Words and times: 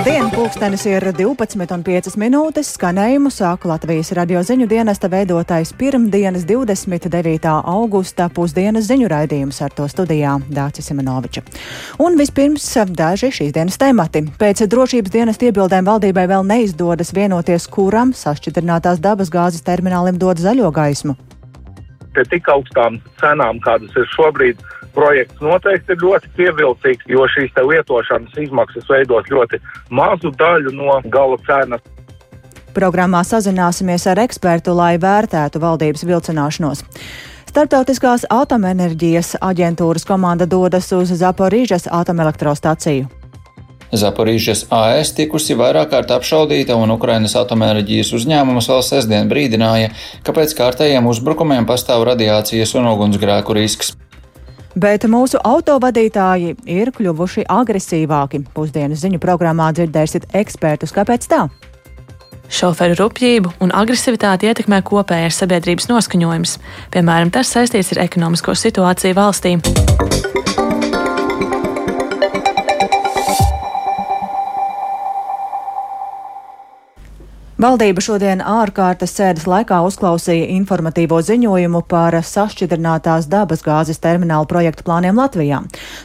Labdien! 0.00 0.30
Pūkstens 0.32 0.80
ir 0.88 1.04
12,5 1.12 2.14
minūtes. 2.16 2.70
Skanējumu 2.72 3.28
sāka 3.28 3.68
Latvijas 3.68 4.08
radio 4.16 4.40
ziņu 4.40 4.64
dienesta 4.70 5.10
veidotais 5.12 5.74
pirmdienas 5.76 6.46
29. 6.48 7.50
augusta 7.68 8.30
pusdienas 8.32 8.88
ziņu 8.88 9.10
raidījums 9.12 9.60
ar 9.60 9.76
to 9.76 9.84
studijā 9.92 10.38
Dācis 10.48 10.88
Simenoviča. 10.88 11.42
Un 12.00 12.16
vispirms 12.16 12.64
daži 12.96 13.28
šīs 13.28 13.52
dienas 13.52 13.76
temati. 13.76 14.24
Pēc 14.40 14.64
drošības 14.72 15.12
dienas 15.12 15.42
iebildēm 15.44 15.92
valdībai 15.92 16.24
vēl 16.32 16.48
neizdodas 16.48 17.12
vienoties, 17.12 17.68
kuram 17.68 18.16
sašķidrinātās 18.16 19.04
dabas 19.04 19.28
gāzes 19.28 19.68
terminālim 19.68 20.16
dod 20.16 20.40
zaļo 20.40 20.72
gaismu. 20.80 21.18
Pie 22.16 22.24
tik 22.32 22.48
augstām 22.48 23.02
cenām, 23.20 23.60
kādas 23.68 23.92
ir 24.00 24.08
šobrīd, 24.16 24.64
projekts 24.94 25.40
noteikti 25.44 25.94
ir 25.94 26.04
ļoti 26.04 26.30
pievilcīgs, 26.36 27.08
jo 27.08 27.26
šīs 27.34 27.56
lietošanas 27.56 28.36
izmaksas 28.44 28.88
veidos 28.90 29.30
ļoti 29.30 29.60
mazu 29.90 30.32
daļu 30.38 30.74
no 30.76 31.00
gala 31.12 31.38
cenas. 31.46 31.82
Programmā 32.74 33.24
sazināsimies 33.26 34.06
ar 34.06 34.20
ekspertu, 34.22 34.74
lai 34.78 34.94
vērtētu 35.02 35.62
valdības 35.62 36.06
vilcināšanos. 36.06 36.84
Startautiskās 37.50 38.28
atomenerģijas 38.30 39.34
aģentūras 39.42 40.06
komanda 40.06 40.46
dodas 40.46 40.86
uz 40.94 41.10
Zaporīžas 41.18 41.88
atomelektrostaciju. 41.90 43.08
Zaporīžas 43.90 44.68
AS 44.70 45.10
tikusi 45.16 45.56
vairāk 45.58 45.90
kārt 45.90 46.12
apšaudīta, 46.14 46.76
un 46.78 46.92
Ukrainas 46.94 47.34
atomenerģijas 47.40 48.12
uzņēmums 48.20 48.70
vēl 48.70 48.84
sestdien 48.86 49.30
brīdināja, 49.32 49.90
ka 50.22 50.34
pēc 50.36 50.54
kārtējiem 50.60 51.10
uzbrukumiem 51.10 51.66
pastāv 51.66 52.06
radiācijas 52.06 52.76
un 52.78 52.86
ugunsgrēku 52.92 53.58
risks. 53.58 53.96
Bet 54.78 55.02
mūsu 55.10 55.40
autovadītāji 55.42 56.54
ir 56.70 56.92
kļuvuši 56.94 57.46
agresīvāki. 57.50 58.44
Pusdienas 58.54 59.02
ziņu 59.02 59.18
programmā 59.22 59.72
dzirdēsiet 59.74 60.28
ekspertus, 60.38 60.94
kāpēc 60.94 61.26
tā. 61.30 61.48
Šoferu 62.50 62.96
rupjību 62.98 63.52
un 63.62 63.74
agresivitāti 63.74 64.50
ietekmē 64.50 64.80
kopējais 64.86 65.38
sabiedrības 65.42 65.90
noskaņojums. 65.90 66.56
Piemēram, 66.94 67.30
tas 67.34 67.50
saistīts 67.54 67.94
ar 67.94 68.04
ekonomisko 68.06 68.56
situāciju 68.58 69.18
valstī. 69.18 69.58
Valdība 77.60 78.00
šodien 78.00 78.40
ārkārtas 78.40 79.12
sēdes 79.18 79.44
laikā 79.44 79.82
uzklausīja 79.84 80.46
informatīvo 80.54 81.18
ziņojumu 81.20 81.82
par 81.90 82.16
sašķidrinātās 82.24 83.26
dabas 83.28 83.60
gāzes 83.66 84.00
terminālu 84.00 84.48
projektu 84.48 84.86
plāniem 84.86 85.20
Latvijā. 85.20 85.58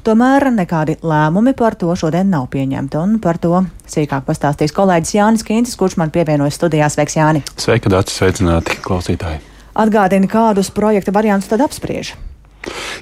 Tomēr 0.03 0.50
nekādi 0.52 0.97
lēmumi 1.00 1.56
par 1.56 1.80
to 1.80 1.95
šodien 1.95 2.28
nav 2.34 2.50
pieņemti, 2.52 3.00
un 3.00 3.16
par 3.23 3.39
to 3.39 3.64
sīkāk 3.88 4.28
pastāstīs 4.28 4.75
kolēģis 4.75 5.16
Jānis 5.16 5.47
Kīncis, 5.47 5.80
kurš 5.80 5.95
man 6.03 6.12
pievienojas 6.12 6.59
studijās. 6.59 7.00
Sveiks, 7.00 7.16
Jāni! 7.22 7.45
Sveika, 7.56 7.94
Dārts! 7.94 8.19
Sveicināti 8.19 8.75
klausītāji! 8.84 9.40
Atgādini, 9.80 10.28
kādus 10.28 10.75
projekta 10.75 11.16
variantus 11.16 11.56
tad 11.56 11.64
apspriež? 11.64 12.17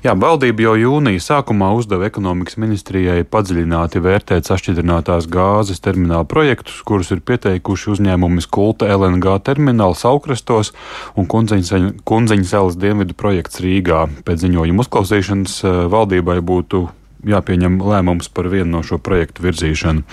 Jā, 0.03 0.14
valdība 0.19 0.66
jau 0.66 0.73
jūnija 0.75 1.22
sākumā 1.23 1.69
uzdeva 1.78 2.09
ekonomikas 2.09 2.58
ministrijai 2.59 3.23
padziļināti 3.23 4.02
vērtēt 4.03 4.50
sašķidrinātās 4.50 5.30
gāzes 5.31 5.80
termināla 5.83 6.28
projektus, 6.28 6.81
kurus 6.88 7.14
ir 7.16 7.23
pieteikuši 7.23 7.94
uzņēmumi 7.95 8.44
Skulta 8.44 8.89
LNG 8.91 9.38
termināla 9.47 9.95
Saukrastos 9.95 10.73
un 11.16 11.30
Kunzeņa 11.30 12.50
salas 12.50 12.80
dienvidu 12.80 13.16
projekts 13.16 13.64
Rīgā. 13.64 14.06
Pēc 14.28 14.44
ziņojuma 14.44 14.84
uzklausīšanas 14.84 15.56
eh, 15.64 15.80
valdībai 15.94 16.41
būtu 16.44 16.86
jāpieņem 17.30 17.80
lēmums 17.80 18.30
par 18.34 18.52
vienu 18.52 18.78
no 18.78 18.84
šo 18.84 19.00
projektu 19.00 19.45
virzīšanu. 19.47 20.03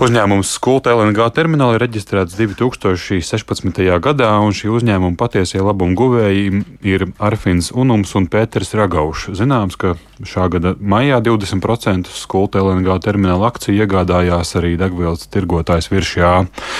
Uzņēmums 0.00 0.48
Skulta 0.56 0.94
LNG 0.94 1.26
termināli 1.36 1.76
ir 1.76 1.82
reģistrēts 1.82 2.32
2016. 2.38 3.82
gadā, 4.00 4.30
un 4.40 4.54
šī 4.56 4.70
uzņēmuma 4.72 5.18
patiesie 5.20 5.60
labumu 5.60 5.92
guvēji 5.92 6.62
ir 6.88 7.02
Arfins 7.20 7.68
Unums 7.76 8.14
un 8.16 8.24
Pēters 8.32 8.72
Ragaušs. 8.80 9.34
Zināms, 9.36 9.76
ka 9.76 9.98
šā 10.24 10.46
gada 10.54 10.72
maijā 10.80 11.18
20% 11.20 12.08
Skulta 12.16 12.62
LNG 12.62 12.96
termināla 13.04 13.50
akciju 13.52 13.76
iegādājās 13.84 14.54
arī 14.56 14.70
degvielas 14.80 15.28
tirgotājs 15.28 15.90
Viršjā. 15.92 16.32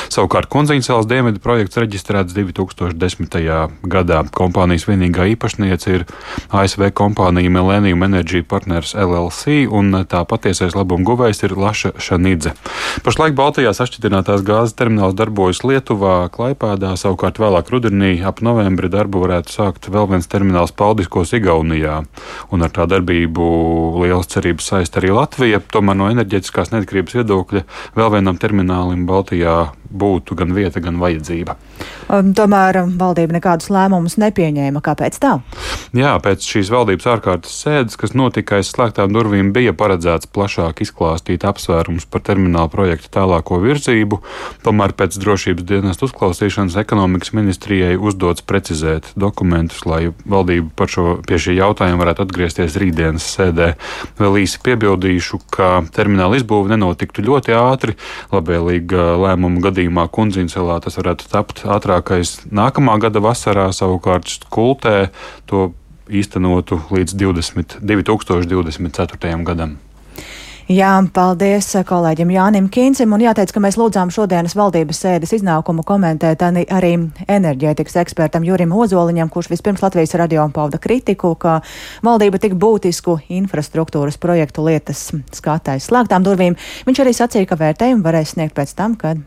Savukārt 0.08 0.48
Konziņcēlas 0.56 1.10
dienvidu 1.12 1.44
projekts 1.44 1.76
reģistrēts 1.76 2.32
2010. 2.32 3.36
gadā. 3.84 4.22
Kompānijas 4.32 4.88
vienīgā 4.88 5.28
īpašniece 5.34 5.92
ir 5.98 6.06
ASV 6.56 6.88
kompānija 6.96 7.52
Millennium 7.52 8.08
Energy 8.08 8.40
Partners 8.40 8.96
LLC, 8.96 9.68
un 9.68 10.06
tā 10.08 10.24
patiesais 10.24 10.72
labumu 10.72 11.12
guvējs 11.12 11.44
ir 11.44 11.58
Laša 11.60 11.92
Šanidze. 12.00 12.56
Pašlaik 13.10 13.32
Baltijā 13.34 13.72
sašķidrinātās 13.74 14.44
gāzes 14.46 14.76
termināls 14.78 15.16
darbojas 15.18 15.64
Lietuvā, 15.66 16.28
Klaipēdā, 16.30 16.92
savukārt 16.94 17.40
vēlāk 17.42 17.72
rudenī 17.74 18.10
ap 18.22 18.38
novembri 18.38 18.86
darbu 18.86 19.24
varētu 19.24 19.50
sākt 19.50 19.88
vēl 19.90 20.06
viens 20.12 20.30
termināls 20.30 20.70
Paldiskos 20.78 21.34
Igaunijā. 21.34 21.96
Un 22.54 22.62
ar 22.62 22.70
tā 22.70 22.86
darbību 22.86 23.48
lielas 24.04 24.30
cerības 24.30 24.70
saist 24.70 25.00
arī 25.02 25.10
Latvija. 25.16 25.58
Tomēr 25.58 25.98
no 25.98 26.06
enerģetiskās 26.12 26.70
neatkarības 26.70 27.18
viedokļa 27.18 27.64
vēl 27.98 28.14
vienam 28.14 28.38
terminālim 28.38 29.02
Baltijā 29.10 29.56
būtu 29.90 30.36
gan 30.38 30.54
vieta, 30.54 30.80
gan 30.82 31.00
vajadzība. 31.02 31.56
Um, 32.10 32.32
tomēr 32.34 32.82
valdība 32.98 33.36
nekādus 33.36 33.70
lēmumus 33.70 34.16
nepieņēma. 34.20 34.82
Kāpēc 34.84 35.18
tā? 35.22 35.36
Jā, 35.96 36.14
pēc 36.22 36.46
šīs 36.46 36.70
valdības 36.70 37.06
ārkārtas 37.10 37.54
sēdes, 37.64 37.98
kas 37.98 38.14
notika 38.18 38.58
aiz 38.58 38.70
slēgtām 38.70 39.12
durvīm, 39.14 39.52
bija 39.54 39.74
paredzēts 39.76 40.30
plašāk 40.34 40.82
izklāstīt 40.84 41.46
apsvērums 41.46 42.06
par 42.10 42.24
terminālu 42.26 42.70
projektu 42.72 43.10
tālāko 43.14 43.60
virzību. 43.62 44.20
Tomēr 44.66 44.94
pēc 44.98 45.18
drošības 45.22 45.66
dienas 45.66 46.02
uzklausīšanas 46.06 46.78
ekonomikas 46.82 47.34
ministrijai 47.36 47.96
uzdots 47.98 48.46
precizēt 48.46 49.10
dokumentus, 49.18 49.84
lai 49.86 50.12
valdība 50.24 50.70
par 50.78 50.90
šo 50.90 51.18
pie 51.26 51.40
šī 51.42 51.56
jautājuma 51.58 52.02
varētu 52.04 52.26
atgriezties 52.26 52.78
rītdienas 52.80 53.26
sēdē. 53.36 53.72
Vēl 54.20 54.40
īsi 54.44 54.62
piebildīšu, 54.66 55.42
ka 55.54 55.72
termināla 55.94 56.38
izbūve 56.38 56.70
nenotiktu 56.74 57.24
ļoti 57.26 57.54
ātri, 57.58 57.96
labvēlīga 58.34 59.14
lēmuma 59.20 59.62
gadījumā 59.66 59.79
gadījumā 59.80 60.08
Kundziņcelā 60.12 60.80
tas 60.84 60.98
varētu 61.00 61.28
tapt 61.32 61.64
ātrākais 61.64 62.46
nākamā 62.52 62.98
gada 63.00 63.20
vasarā, 63.24 63.70
savukārt 63.72 64.46
Kultē 64.52 65.10
to 65.46 65.72
īstenotu 66.10 66.82
līdz 66.90 67.14
20, 67.16 67.78
2024. 67.80 69.44
gadam. 69.44 69.78
Jā, 70.70 70.92
paldies 71.10 71.66
kolēģim 71.82 72.30
Jānim 72.30 72.68
Kīncim. 72.70 73.10
Un 73.10 73.24
jāteic, 73.24 73.50
ka 73.50 73.58
mēs 73.62 73.74
lūdzām 73.74 74.12
šodienas 74.14 74.52
valdības 74.54 75.00
sēdes 75.02 75.32
iznākumu 75.34 75.82
komentēt 75.82 76.44
arī 76.46 76.92
enerģētikas 77.26 77.96
ekspertam 78.04 78.46
Jurim 78.46 78.70
Ozoliņam, 78.78 79.32
kurš 79.34 79.48
vispirms 79.50 79.82
Latvijas 79.82 80.14
radio 80.20 80.44
pauda 80.54 80.78
kritiku, 80.78 81.32
ka 81.34 81.56
valdība 82.06 82.38
tik 82.38 82.54
būtisku 82.54 83.16
infrastruktūras 83.40 84.20
projektu 84.22 84.68
lietas 84.68 85.08
skatājas 85.34 85.90
slēgtām 85.90 86.22
durvīm. 86.22 86.54
Viņš 86.86 87.02
arī 87.02 87.16
sacīja, 87.18 87.50
ka 87.50 87.58
vērtējumu 87.58 88.06
varēs 88.06 88.36
sniegt 88.36 88.54
pēc 88.54 88.76
tam, 88.78 88.94
kad 89.00 89.18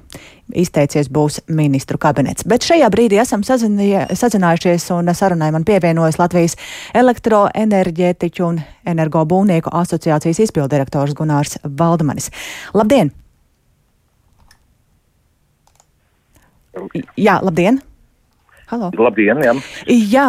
izteicies 0.55 1.09
būs 1.13 1.41
ministru 1.47 1.97
kabinets. 2.01 2.45
Bet 2.47 2.65
šajā 2.67 2.89
brīdī 2.93 3.19
esam 3.21 3.43
sazinājušies 3.43 4.89
un 4.95 5.13
sarunai 5.13 5.51
man 5.55 5.65
pievienojas 5.67 6.19
Latvijas 6.21 6.57
elektroenerģētiķu 6.97 8.45
un 8.47 8.61
energobūvnieku 8.93 9.73
asociācijas 9.83 10.43
izpildirektors 10.47 11.15
Gunārs 11.17 11.57
Valdmanis. 11.63 12.29
Labdien! 12.73 13.13
Jā, 17.19 17.37
labdien! 17.43 17.83
Halo. 18.71 18.89
Labdien! 18.95 19.41
Jā. 19.43 19.53
jā, 19.87 20.27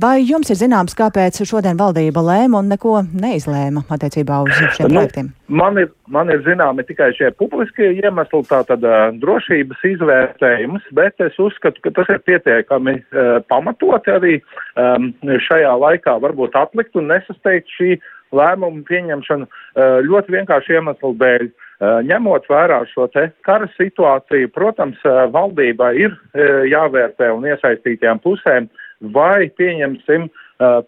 vai 0.00 0.20
jums 0.22 0.52
ir 0.52 0.58
zināms, 0.60 0.94
kāpēc 0.98 1.40
šodien 1.48 1.78
valdība 1.80 2.22
lēma 2.22 2.60
un 2.62 2.70
neko 2.70 3.00
neizlēma 3.10 3.82
attiecībā 3.90 4.38
uz 4.46 4.60
šiem 4.76 4.92
nu, 4.92 5.00
projektiem? 5.00 5.30
Man 5.60 5.80
ir, 5.82 5.88
man 6.06 6.30
ir 6.30 6.44
zināmi 6.46 6.84
tikai 6.86 7.10
šie 7.18 7.32
publiskie 7.40 7.90
iemesli, 7.98 8.42
tātad 8.50 8.86
uh, 8.86 9.10
drošības 9.22 9.82
izvērtējums, 9.92 10.86
bet 10.94 11.26
es 11.26 11.38
uzskatu, 11.42 11.82
ka 11.82 11.94
tas 11.98 12.12
ir 12.14 12.22
pietiekami 12.28 13.00
uh, 13.00 13.32
pamatoti 13.50 14.14
arī 14.14 14.36
um, 14.78 15.10
šajā 15.48 15.74
laikā 15.86 16.20
varbūt 16.22 16.54
atlikt 16.60 16.94
un 17.00 17.10
nesasteigt 17.10 17.74
šī 17.78 17.96
lēmumu 18.36 18.86
pieņemšanu 18.86 19.50
uh, 19.50 19.98
ļoti 20.06 20.38
vienkārši 20.38 20.78
iemeslu 20.78 21.16
dēļ. 21.18 21.50
Uh, 21.50 21.66
Eh, 21.69 21.69
ņemot 21.80 22.44
vērā 22.50 22.82
šo 22.90 23.06
te 23.08 23.30
kara 23.46 23.68
situāciju, 23.78 24.50
protams, 24.52 24.98
eh, 25.04 25.22
valdībai 25.32 25.94
ir 25.96 26.12
eh, 26.34 26.68
jāvērtē 26.68 27.30
un 27.32 27.46
iesaistītajām 27.48 28.20
pusēm, 28.20 28.68
vai 29.00 29.48
pieņemsim 29.56 30.28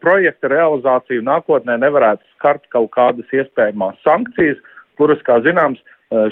projekta 0.04 0.50
realizāciju 0.52 1.22
nākotnē 1.24 1.78
nevarētu 1.80 2.20
skart 2.34 2.66
kaut 2.68 2.90
kādas 2.92 3.30
iespējamās 3.32 3.96
sankcijas, 4.04 4.58
kuras, 5.00 5.22
kā 5.24 5.38
zināms, 5.40 5.80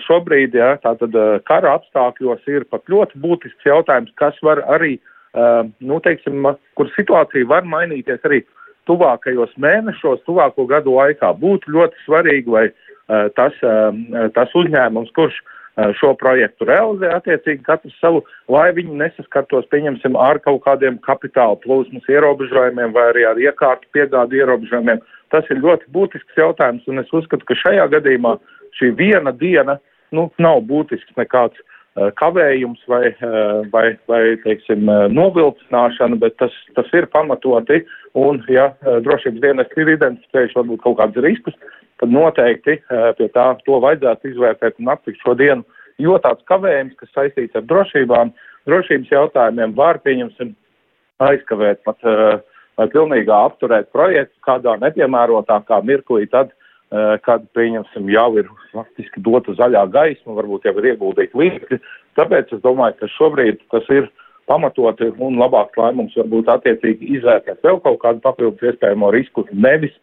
šobrīd, 0.04 0.58
ja, 0.60 0.74
tātad 0.82 1.16
kara 1.48 1.70
apstākļos 1.78 2.44
ir 2.52 2.66
pat 2.68 2.84
ļoti 2.84 3.16
būtisks 3.22 3.64
jautājums, 3.64 4.12
kas 4.20 4.36
var 4.44 4.60
arī, 4.68 4.98
nu, 5.80 6.02
teiksim, 6.04 6.50
kur 6.76 6.92
situācija 6.98 7.48
var 7.48 7.64
mainīties 7.64 8.28
arī 8.28 8.42
tuvākajos 8.84 9.56
mēnešos, 9.56 10.20
tuvāko 10.28 10.68
gadu 10.68 10.98
laikā. 10.98 11.32
Būtu 11.40 11.72
ļoti 11.78 12.04
svarīgi, 12.04 12.52
lai 12.52 12.66
tas, 13.38 13.56
tas 14.36 14.54
uzņēmums, 14.58 15.10
kurš 15.16 15.40
šo 15.96 16.12
projektu 16.18 16.66
realizē, 16.68 17.12
attiecīgi 17.16 17.62
katrs 17.64 17.94
savu, 18.02 18.22
lai 18.52 18.68
viņi 18.76 18.98
nesaskartos, 19.00 19.68
pieņemsim, 19.72 20.18
ar 20.18 20.40
kaut 20.44 20.62
kādiem 20.66 20.98
kapitāla 21.06 21.56
plūsmas 21.62 22.08
ierobežojumiem 22.10 22.92
vai 22.96 23.06
arī 23.12 23.24
ar 23.28 23.40
iekārtu 23.40 23.88
piegādu 23.94 24.40
ierobežojumiem. 24.40 25.00
Tas 25.30 25.46
ir 25.50 25.62
ļoti 25.62 25.88
būtisks 25.94 26.36
jautājums, 26.36 26.86
un 26.90 27.00
es 27.02 27.12
uzskatu, 27.14 27.46
ka 27.46 27.56
šajā 27.62 27.86
gadījumā 27.94 28.36
šī 28.78 28.92
viena 28.98 29.32
diena 29.32 29.78
nu, 30.12 30.28
nav 30.42 30.64
būtisks 30.68 31.16
nekāds 31.16 31.58
kavējums 32.18 32.82
vai, 32.88 33.10
vai, 33.72 33.86
vai 34.08 34.20
teiksim, 34.44 34.86
novilcināšana, 35.14 36.18
bet 36.22 36.36
tas, 36.38 36.54
tas 36.76 36.86
ir 36.94 37.08
pamatoti. 37.10 37.82
Un, 38.18 38.40
ja 38.50 38.70
drošības 38.82 39.42
dienas 39.42 39.74
ir 39.78 39.90
identificējuši 39.96 40.56
varbūt 40.58 40.82
kaut 40.82 40.98
kādus 40.98 41.22
riskus, 41.26 41.54
tad 42.00 42.12
noteikti 42.14 42.78
pie 43.18 43.28
tā 43.34 43.46
to 43.66 43.80
vajadzētu 43.84 44.32
izvērtēt 44.32 44.78
un 44.80 44.92
atlikt 44.94 45.20
šo 45.24 45.34
dienu, 45.38 45.66
jo 46.00 46.16
tāds 46.24 46.44
kavējums, 46.48 46.96
kas 47.00 47.12
saistīts 47.16 47.58
ar 47.58 47.66
drošībām, 47.68 48.32
drošības 48.68 49.12
jautājumiem, 49.12 49.74
var 49.76 50.00
pieņemsim 50.04 50.54
aizkavēt 51.20 51.84
pat 51.84 52.00
vai 52.80 52.88
pilnīgā 52.88 53.36
apturēt 53.50 53.90
projektu 53.92 54.32
kādā 54.46 54.76
nepiemērotākā 54.80 55.82
mirklī, 55.84 56.24
tad, 56.32 56.54
kad, 57.26 57.44
pieņemsim, 57.56 58.08
jau 58.10 58.30
ir 58.40 58.48
faktiski 58.72 59.22
dota 59.26 59.52
zaļā 59.58 59.84
gaisma, 59.92 60.38
varbūt 60.38 60.66
jau 60.66 60.74
ir 60.80 60.88
ieguldīti 60.94 61.38
līdzekļi. 61.38 61.80
Tāpēc 62.18 62.56
es 62.56 62.64
domāju, 62.64 62.96
ka 62.98 63.10
šobrīd 63.18 63.60
tas 63.74 63.86
ir 63.94 64.08
pamatoti 64.50 65.12
un 65.22 65.38
labāks 65.38 65.78
lēmums 65.78 66.16
varbūt 66.18 66.48
attiecīgi 66.56 67.12
izvērtēt 67.18 67.60
vēl 67.62 67.78
kaut 67.84 68.00
kādu 68.02 68.24
papildus 68.24 68.72
iespējamo 68.72 69.12
risku, 69.14 69.44
nevis 69.52 69.94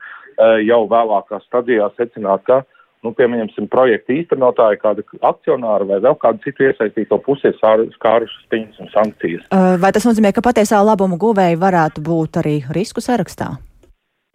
jau 0.66 0.82
vēlākā 0.92 1.40
stadijā 1.46 1.88
secināt, 1.98 2.44
ka, 2.48 2.62
nu, 3.06 3.14
piemēram, 3.18 3.50
projekta 3.72 4.16
īstenotāji, 4.16 4.82
kāda 4.82 5.06
akcionāra 5.30 5.88
vai 5.90 6.02
vēl 6.04 6.18
kāda 6.22 6.44
citu 6.46 6.68
iesaistīto 6.68 7.20
pusi 7.26 7.52
ir 7.52 7.58
skārušas, 7.60 8.44
pieņemsim, 8.54 8.92
sankcijas. 8.94 9.48
Vai 9.82 9.94
tas 9.96 10.06
nozīmē, 10.10 10.34
ka 10.36 10.46
patiesā 10.46 10.84
labumu 10.86 11.20
guvēji 11.22 11.62
varētu 11.62 12.06
būt 12.06 12.42
arī 12.44 12.60
risku 12.76 13.04
sarakstā? 13.04 13.56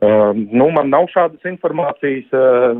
Uh, 0.02 0.32
nu, 0.34 0.66
man 0.74 0.88
nav 0.90 1.04
šādas 1.12 1.44
informācijas 1.46 2.32
uh, 2.34 2.72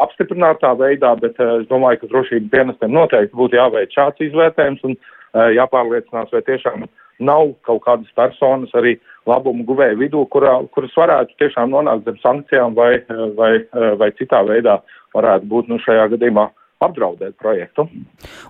apstiprinātā 0.00 0.70
veidā, 0.80 1.10
bet 1.20 1.36
uh, 1.36 1.58
es 1.60 1.66
domāju, 1.68 1.98
ka 2.00 2.08
drošības 2.08 2.46
dienestiem 2.54 2.94
noteikti 2.96 3.36
būtu 3.36 3.58
jāveic 3.58 3.92
šāds 3.92 4.24
izvērtējums 4.24 4.86
un 4.88 4.94
uh, 4.96 5.50
jāpārliecinās, 5.52 6.32
vai 6.32 6.40
tiešām 6.46 6.86
nav 7.20 7.52
kaut 7.66 7.82
kādas 7.84 8.10
personas 8.16 8.72
arī 8.78 8.96
labumu 9.28 9.66
guvēju 9.68 9.98
vidū, 10.00 10.24
kurā, 10.32 10.56
kuras 10.74 10.94
varētu 10.96 11.36
tiešām 11.40 11.72
nonākt 11.74 12.08
zem 12.08 12.16
sankcijām 12.22 12.74
vai, 12.78 12.94
vai, 13.36 13.52
vai 14.00 14.10
citā 14.18 14.42
veidā 14.46 14.80
varētu 15.14 15.50
būt 15.50 15.70
nu, 15.70 15.78
šajā 15.84 16.08
gadījumā 16.14 16.48
apdraudēt 16.80 17.36
projektu. 17.40 17.86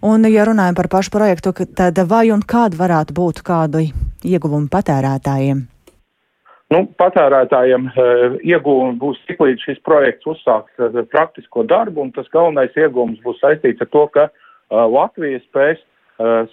Un, 0.07 0.25
ja 0.31 0.47
runājam 0.47 0.79
par 0.79 0.89
pašu 0.93 1.13
projektu, 1.15 1.53
tad 1.77 1.99
vai 2.11 2.29
un 2.31 2.45
kāda 2.47 2.79
varētu 2.79 3.17
būt 3.17 3.43
kādu 3.47 3.83
ieguvumu 4.27 4.71
patērētājiem? 4.71 5.67
Nu, 6.71 6.85
patērētājiem 7.03 7.89
e, 7.91 8.03
iegūmi 8.53 8.95
būs 9.01 9.19
tik 9.27 9.41
līdz 9.43 9.65
šis 9.67 9.81
projekts 9.87 10.29
uzsāks 10.31 10.79
e, 10.79 11.03
praktisko 11.11 11.65
darbu, 11.67 12.05
un 12.07 12.13
tas 12.15 12.31
galvenais 12.31 12.77
iegūms 12.79 13.19
būs 13.25 13.41
saistīts 13.43 13.83
ar 13.83 13.91
to, 13.91 14.05
ka 14.15 14.29
e, 14.29 14.31
Latvija 14.79 15.41
spēs 15.49 15.83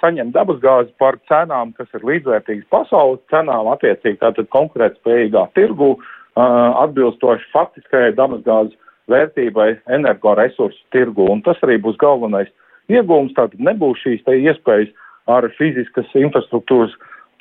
saņemt 0.01 0.35
dabasgāzi 0.35 0.93
par 1.01 1.17
cenām, 1.27 1.73
kas 1.75 1.89
ir 1.97 2.05
līdzvērtīgas 2.07 2.69
pasaules 2.71 3.23
cenām, 3.31 3.67
attiecīgi 3.73 4.21
tātad 4.21 4.47
konkurētspējīgā 4.55 5.47
tirgu, 5.57 5.95
atbilstoši 6.37 7.49
faktiskajai 7.51 8.13
dabasgāzes 8.15 8.77
vērtībai 9.11 9.69
energoresursu 9.97 10.79
tirgu, 10.95 11.27
un 11.31 11.41
tas 11.43 11.59
arī 11.65 11.79
būs 11.83 11.99
galvenais 11.99 12.49
iegūms, 12.91 13.35
tātad 13.35 13.59
nebūs 13.63 14.03
šīs 14.03 14.23
te 14.27 14.35
iespējas 14.39 14.91
ar 15.27 15.47
fiziskas 15.57 16.11
infrastruktūras 16.15 16.93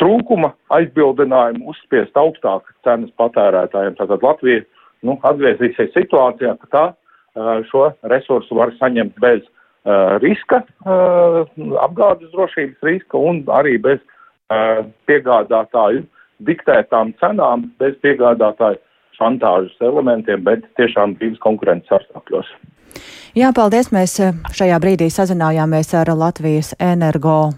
trūkuma 0.03 0.53
aizbildinājumu 0.75 1.71
uzspiest 1.73 2.17
augstākas 2.19 2.75
cenas 2.85 3.13
patērētājiem. 3.21 3.97
Tātad 3.99 4.25
Latvija 4.27 4.65
nu, 5.07 5.17
atgriezīsies 5.23 5.95
situācijā, 5.95 6.57
ka 6.63 6.73
tā 6.73 6.87
šo 7.71 7.91
resursu 8.11 8.57
var 8.59 8.73
saņemt 8.81 9.19
bez 9.23 9.45
riska, 10.23 10.63
uh, 10.85 11.45
apgādes 11.83 12.33
drošības 12.33 12.87
riska 12.89 13.19
un 13.19 13.45
arī 13.55 13.77
bez 13.83 14.01
uh, 14.03 14.83
piegādātāju 15.07 16.05
diktētām 16.47 17.15
cenām, 17.21 17.71
bez 17.81 17.95
piegādātāju 18.05 18.81
šantāžas 19.17 19.77
elementiem, 19.81 20.43
bet 20.45 20.67
tiešām 20.77 21.17
brīvas 21.17 21.41
konkurences 21.45 21.95
apstākļos. 22.01 22.51
Jā, 23.37 23.53
paldies. 23.57 23.93
Mēs 23.93 24.19
šajā 24.57 24.81
brīdī 24.81 25.09
sazinājāmies 25.13 25.95
ar 25.97 26.13
Latvijas 26.17 26.75
energo 26.81 27.53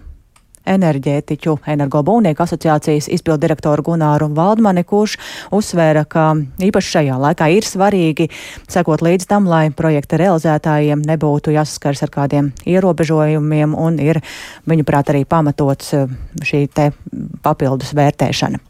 enerģētiķu 0.69 1.55
energobūvnieku 1.73 2.43
asociācijas 2.45 3.09
izpildirektoru 3.15 3.85
Gunāru 3.89 4.29
Valdmani, 4.35 4.85
kurš 4.87 5.17
uzsvēra, 5.55 6.05
ka 6.09 6.31
īpaši 6.69 6.93
šajā 6.95 7.19
laikā 7.25 7.49
ir 7.55 7.67
svarīgi 7.67 8.29
sekot 8.69 9.03
līdz 9.05 9.29
tam, 9.29 9.49
lai 9.49 9.67
projekta 9.75 10.19
realizētājiem 10.21 11.03
nebūtu 11.09 11.53
jāsaskars 11.55 12.05
ar 12.05 12.13
kādiem 12.13 12.51
ierobežojumiem 12.69 13.75
un 13.77 13.99
ir, 14.03 14.21
viņuprāt, 14.69 15.13
arī 15.13 15.25
pamatots 15.29 15.93
eh, 15.97 16.09
šī 16.45 16.65
te 16.73 16.91
papildus 17.43 17.95
vērtēšana. 17.97 18.65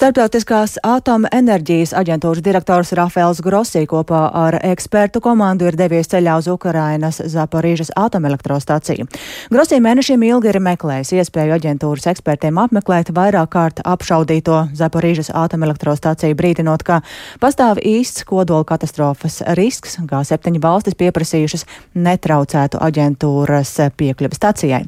Starptautiskās 0.00 0.78
atomenerģijas 0.80 1.90
aģentūras 1.92 2.40
direktors 2.40 2.94
Rafēls 2.96 3.42
Grosī 3.44 3.82
kopā 3.84 4.22
ar 4.32 4.54
ekspertu 4.64 5.20
komandu 5.20 5.66
ir 5.68 5.76
devies 5.76 6.08
ceļā 6.08 6.38
uz 6.40 6.46
Ukrainas 6.48 7.18
Zaporīžas 7.20 7.90
atomelektrostaciju. 8.00 9.04
Grosī 9.52 9.76
mēnešiem 9.84 10.24
ilgi 10.24 10.48
ir 10.54 10.58
meklējis 10.64 11.10
iespēju 11.18 11.52
aģentūras 11.58 12.08
ekspertiem 12.14 12.56
apmeklēt 12.62 13.10
vairāk 13.12 13.50
kārt 13.52 13.82
apšaudīto 13.84 14.62
Zaporīžas 14.78 15.28
atomelektrostaciju, 15.36 16.38
brīdinot, 16.40 16.80
ka 16.80 17.02
pastāv 17.44 17.82
īsts 17.84 18.24
kodola 18.24 18.64
katastrofas 18.72 19.42
risks, 19.60 19.98
kā 20.08 20.22
septiņi 20.24 20.64
valstis 20.64 20.96
pieprasījušas 20.96 21.66
netraucētu 21.92 22.80
aģentūras 22.88 23.74
piekļuvi 24.00 24.40
stacijai. 24.40 24.80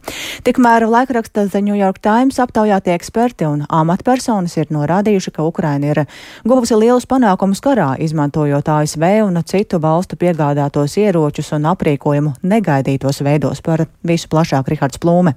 Tikmēr 0.48 0.88
laikraksta 0.88 1.50
The 1.52 1.60
New 1.68 1.76
York 1.76 2.00
Times 2.00 2.40
aptaujātie 2.40 2.96
eksperti 2.96 3.52
un 3.52 3.68
amatpersonas 3.68 4.56
ir 4.56 4.72
norādījuši, 4.72 5.00
rādījuši, 5.02 5.34
ka 5.34 5.44
Ukraina 5.44 5.90
ir 5.90 6.04
guvusi 6.46 6.78
lielus 6.78 7.06
panākumus 7.06 7.62
karā, 7.62 7.96
izmantojot 7.98 8.68
ASV 8.68 9.04
un 9.26 9.42
citu 9.44 9.80
valstu 9.82 10.16
piegādātos 10.16 10.96
ieročus 10.96 11.52
un 11.52 11.66
aprīkojumu 11.74 12.36
negaidītos 12.42 13.22
veidos 13.24 13.62
par 13.62 13.86
visu 14.02 14.28
plašāk 14.28 14.68
Rihards 14.68 14.98
Plūme. 15.02 15.34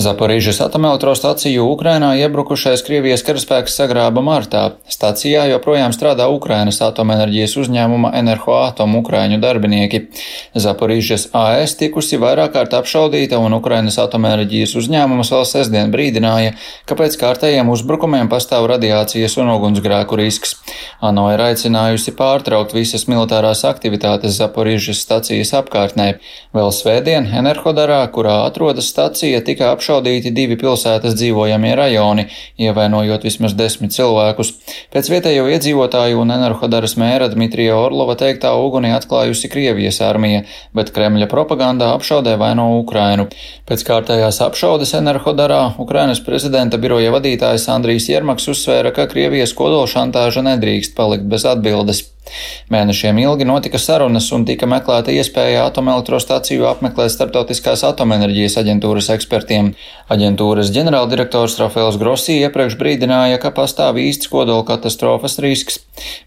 Zaporīžas 0.00 0.56
atomelektrostaciju 0.64 1.66
Ukrainā 1.68 2.14
iebrukušais 2.16 2.80
Krievijas 2.80 3.20
karaspēks 3.26 3.74
sagrāba 3.76 4.22
martā. 4.24 4.62
Stacijā 4.88 5.42
joprojām 5.50 5.92
strādā 5.92 6.30
Ukrainas 6.32 6.78
atomenerģijas 6.80 7.58
uzņēmuma 7.60 8.14
Enerhoatom 8.16 8.96
ukraiņu 9.02 9.36
darbinieki. 9.42 10.00
Zaporīžas 10.56 11.26
AS 11.36 11.74
tikusi 11.76 12.16
vairāk 12.22 12.54
kārt 12.54 12.76
apšaudīta 12.78 13.36
un 13.36 13.58
Ukrainas 13.58 13.98
atomenerģijas 14.00 14.72
uzņēmums 14.80 15.32
vēl 15.34 15.44
sestdien 15.50 15.92
brīdināja, 15.92 16.56
ka 16.88 16.96
pēc 16.96 17.18
kārtējiem 17.20 17.68
uzbrukumiem 17.68 18.32
pastāv 18.32 18.64
radiācijas 18.72 19.36
un 19.44 19.52
ugunsgrēku 19.58 20.16
risks. 20.22 20.56
ANO 21.04 21.26
ir 21.34 21.44
aicinājusi 21.50 22.16
pārtraukt 22.16 22.72
visas 22.72 23.04
militārās 23.12 23.66
aktivitātes 23.68 24.40
Zaporīžas 24.40 25.04
stacijas 25.04 25.52
apkārtnē. 25.60 26.08
Vēl 26.56 26.72
svētdien 26.72 27.28
Enerhodarā, 27.28 28.00
kurā 28.08 28.40
atrodas 28.48 28.88
stacija, 28.88 29.44
tika 29.50 29.72
apšaudīti 29.74 30.32
divi 30.34 30.56
pilsētas 30.60 31.16
dzīvojamie 31.18 31.74
rajoni, 31.78 32.26
ievainojot 32.62 33.26
vismaz 33.26 33.56
desmit 33.58 33.94
cilvēkus. 33.96 34.52
Pēc 34.94 35.10
vietējo 35.12 35.48
iedzīvotāju 35.50 36.20
un 36.22 36.34
Enerhodaras 36.36 36.96
mēra 37.00 37.28
Dmitrija 37.32 37.76
Orlova 37.78 38.16
teiktā 38.20 38.52
uguni 38.58 38.92
atklājusi 38.94 39.50
Krievijas 39.52 40.00
armija, 40.06 40.44
bet 40.76 40.92
Kremļa 40.94 41.28
propagandā 41.30 41.90
apšaudē 41.96 42.36
vaino 42.40 42.68
Ukrainu. 42.78 43.26
Pēc 43.68 43.84
kārtējās 43.88 44.40
apšaudes 44.46 44.94
Enerhodarā 44.98 45.62
Ukrainas 45.82 46.22
prezidenta 46.26 46.78
biroja 46.80 47.12
vadītājs 47.16 47.68
Andrijs 47.74 48.08
Jermaks 48.12 48.48
uzsvēra, 48.54 48.94
ka 48.94 49.08
Krievijas 49.10 49.56
kodolšantāža 49.58 50.46
nedrīkst 50.52 50.96
palikt 50.98 51.28
bez 51.30 51.48
atbildes. 51.48 52.06
Mēnešiem 52.70 53.18
ilgi 53.22 53.46
notika 53.48 53.80
sarunas 53.82 54.28
un 54.36 54.44
tika 54.48 54.68
meklēta 54.70 55.14
iespēja 55.14 55.66
atomelektrostaciju 55.70 56.68
apmeklēt 56.70 57.14
starptautiskās 57.14 57.84
atomenerģijas 57.88 58.58
aģentūras 58.62 59.10
ekspertiem. 59.16 59.72
Aģentūras 60.10 60.72
ģenerāldirektors 60.74 61.58
Rafaels 61.62 61.98
Grosī 62.00 62.40
iepriekš 62.44 62.78
brīdināja, 62.80 63.38
ka 63.42 63.52
pastāv 63.54 64.00
īsts 64.02 64.30
kodola 64.30 64.66
katastrofas 64.66 65.38
risks. 65.42 65.80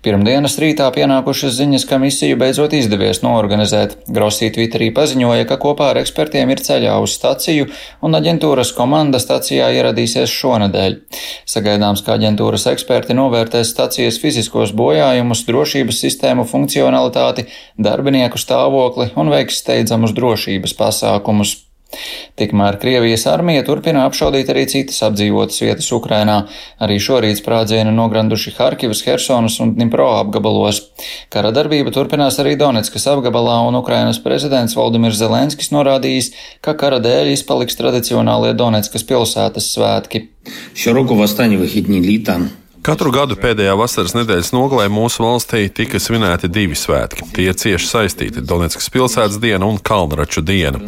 Pirmdienas 0.06 0.56
rītā 0.62 0.88
pienākušas 0.94 1.56
ziņas, 1.58 1.86
ka 1.90 1.98
misiju 2.02 2.38
beidzot 2.40 2.76
izdevies 2.78 3.24
noorganizēt. 3.26 3.96
Grosī 4.14 4.52
Twitterī 4.54 4.92
paziņoja, 4.96 5.48
ka 5.50 5.58
kopā 5.62 5.92
ar 5.94 6.02
ekspertiem 6.04 6.52
ir 6.54 6.62
ceļā 6.64 6.96
uz 7.04 7.16
staciju 7.18 7.70
un 8.04 8.18
aģentūras 8.20 8.74
komanda 8.78 9.22
stacijā 9.24 9.70
ieradīsies 9.78 10.32
šonadēļ. 10.32 10.98
Sagaidāms, 11.50 12.04
ka 12.06 12.18
aģentūras 12.18 12.68
eksperti 12.74 13.16
novērtēs 13.18 13.72
stacijas 13.74 14.20
fiziskos 14.22 14.74
bojājumus, 14.78 15.44
drošības 15.48 15.93
drošības 15.94 16.02
sistēmu 16.02 16.46
funkcionalitāti, 16.46 17.48
darbinieku 17.78 18.38
stāvokli 18.38 19.14
un 19.16 19.30
veiks 19.30 19.62
steidzamus 19.62 20.14
drošības 20.14 20.74
pasākumus. 20.74 21.60
Tikmēr 22.34 22.80
Krievijas 22.82 23.28
armija 23.30 23.62
turpina 23.68 24.08
apšaudīt 24.08 24.48
arī 24.50 24.66
citas 24.66 24.98
apdzīvotas 25.06 25.62
vietas 25.62 25.92
Ukrainā. 25.94 26.48
Arī 26.82 26.98
šorīt 26.98 27.38
sprādzienu 27.38 27.92
nogranduši 27.94 28.56
Harkivas, 28.58 29.04
Hersonas 29.06 29.60
un 29.62 29.76
Dnipro 29.76 30.08
apgabalos. 30.18 30.80
Kara 31.30 31.52
darbība 31.54 31.94
turpinās 31.94 32.40
arī 32.42 32.56
Donetskas 32.58 33.06
apgabalā, 33.14 33.60
un 33.68 33.78
Ukrainas 33.78 34.18
prezidents 34.18 34.74
Valdimirs 34.74 35.22
Zelenskis 35.22 35.70
norādījis, 35.70 36.32
ka 36.66 36.74
kara 36.74 36.98
dēļ 36.98 37.36
izpaliks 37.36 37.78
tradicionālie 37.78 38.56
Donetskas 38.58 39.06
pilsētas 39.06 39.70
svētki. 39.78 40.26
Šo 40.74 40.98
roku 40.98 41.14
vastāņu 41.22 41.62
vahidņi 41.62 42.04
lītām 42.10 42.50
Katru 42.84 43.13
gadu 43.16 43.38
pēdējā 43.40 43.78
vasaras 43.80 44.12
nedēļas 44.12 44.50
nogalē 44.52 44.90
mūsu 44.92 45.24
valstī 45.24 45.70
tika 45.72 46.02
svinēti 46.04 46.50
divi 46.52 46.75
svētki. 46.75 47.24
Tie 47.32 47.46
cieši 47.48 47.88
saistīti- 47.88 48.42
Donetskas 48.50 48.90
pilsētas 48.92 49.38
diena 49.40 49.70
un 49.72 49.78
Kalnraču 49.80 50.44
diena. 50.44 50.82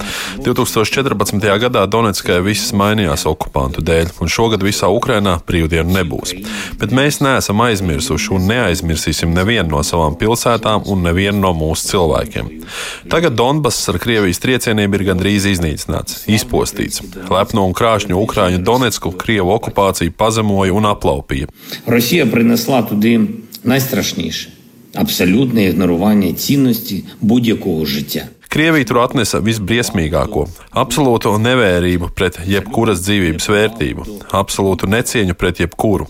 2014. 0.43 1.55
gadā 1.55 1.85
Donetskai 1.87 2.41
viss 2.43 2.73
mainījās 2.75 3.23
okupantu 3.31 3.79
dēļ, 3.79 4.11
un 4.19 4.27
šogad 4.27 4.59
visā 4.59 4.89
Ukrainā 4.91 5.39
brīvdienu 5.47 5.95
nebūs. 5.95 6.33
Bet 6.77 6.91
mēs 6.91 7.21
neesam 7.23 7.63
aizmirsuši 7.63 8.27
un 8.35 8.41
neaizmirsīsim 8.51 9.31
nevienu 9.31 9.69
no 9.69 9.79
savām 9.79 10.19
pilsētām 10.19 10.83
un 10.91 11.01
nevienu 11.01 11.39
no 11.39 11.53
mūsu 11.53 11.95
cilvēkiem. 11.95 12.65
Tagad 13.07 13.37
Donbass 13.39 13.87
ar 13.87 13.99
Krievijas 13.99 14.39
triecieniem 14.43 14.93
ir 14.93 15.05
gandrīz 15.13 15.47
iznīcināts, 15.47 16.27
izpostīts. 16.27 16.99
Lepno 17.31 17.63
un 17.63 17.73
krāšņu 17.73 18.19
Ukraiņu 18.19 18.63
Donetsku 18.63 19.15
Krievu 19.15 19.55
okupācija 19.55 20.11
pazemoja 20.11 20.73
un 20.73 20.91
aplaupīja. 20.91 21.47
Росія 21.86 22.26
принесла 22.26 22.82
туди 22.82 23.20
найстрашніше 23.64 24.48
абсолютне 24.94 25.64
ігнорування 25.64 26.32
цінності 26.32 27.04
будь-якого 27.20 27.86
життя. 27.86 28.24
Krievija 28.50 28.84
tur 28.84 28.98
atnesa 28.98 29.38
visbriesmīgāko - 29.38 30.82
absolūtu 30.82 31.30
nevērību 31.38 32.08
pret 32.18 32.34
jebkuras 32.50 32.98
dzīvības 32.98 33.46
vērtību, 33.54 34.06
absolūtu 34.40 34.90
necieņu 34.90 35.34
pret 35.38 35.60
jebkuru. 35.62 36.06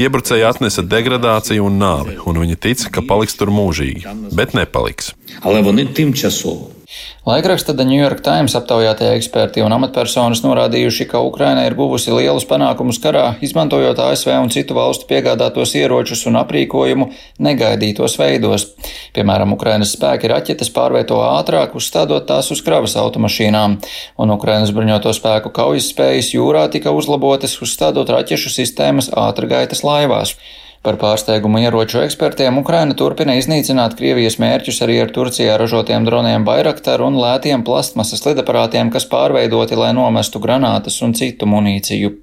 Iebrucēji 0.00 0.48
atnesa 0.48 0.80
degradāciju 0.80 1.66
un 1.68 1.76
nāvi, 1.78 2.16
un 2.24 2.40
viņi 2.40 2.56
tic, 2.56 2.86
ka 2.88 3.04
paliks 3.04 3.36
tur 3.36 3.52
mūžīgi, 3.52 4.32
bet 4.32 4.54
nepaliks. 4.56 5.12
Але 5.42 5.60
вони 5.62 5.86
тимчасово. 5.86 6.70
Laikraksta 7.25 7.73
The 7.73 7.85
New 7.85 7.99
York 7.99 8.23
Times 8.25 8.55
aptaujātie 8.57 9.11
eksperti 9.13 9.61
un 9.61 9.73
amatpersonas 9.75 10.39
norādījuši, 10.41 11.05
ka 11.11 11.19
Ukraina 11.21 11.65
ir 11.67 11.75
guvusi 11.77 12.09
lielus 12.15 12.47
panākumus 12.49 12.97
karā, 13.03 13.25
izmantojot 13.45 13.99
ASV 14.01 14.31
un 14.41 14.49
citu 14.49 14.73
valstu 14.77 15.05
piegādātos 15.11 15.75
ieročus 15.77 16.25
un 16.31 16.39
aprīkojumu 16.41 17.11
negaidītos 17.45 18.17
veidos. 18.17 18.65
Piemēram, 19.13 19.53
Ukrainas 19.53 19.93
spēki 19.93 20.31
raķetes 20.31 20.73
pārvieto 20.73 21.19
ātrāk, 21.27 21.75
uzstādot 21.77 22.25
tās 22.29 22.49
uz 22.55 22.63
kravas 22.65 22.97
automašīnām, 22.97 23.77
un 24.17 24.33
Ukrainas 24.33 24.73
bruņoto 24.73 25.13
spēku 25.13 25.53
kaujas 25.53 25.91
spējas 25.93 26.33
jūrā 26.33 26.65
tika 26.73 26.95
uzlabotas, 26.95 27.59
uzstādot 27.61 28.09
raķešu 28.15 28.55
sistēmas 28.55 29.11
ātrgaitas 29.13 29.85
laivās. 29.85 30.33
Par 30.85 30.95
pārsteigumu 30.95 31.59
ieroču 31.59 31.99
ekspertiem 32.05 32.61
Ukraina 32.61 32.95
turpina 32.99 33.35
iznīcināt 33.35 33.97
Krievijas 33.99 34.37
mērķus 34.39 34.79
arī 34.85 35.01
ar 35.03 35.11
Turcijā 35.17 35.57
ražotiem 35.59 36.07
droniem 36.07 36.47
Bayraktar 36.47 37.03
un 37.03 37.19
lētiem 37.19 37.65
plastmasas 37.67 38.23
lidaparātiem, 38.29 38.93
kas 38.93 39.09
pārveidoti, 39.11 39.75
lai 39.75 39.91
nomestu 39.97 40.39
granātas 40.39 41.01
un 41.03 41.17
citu 41.19 41.49
munīciju. 41.51 42.15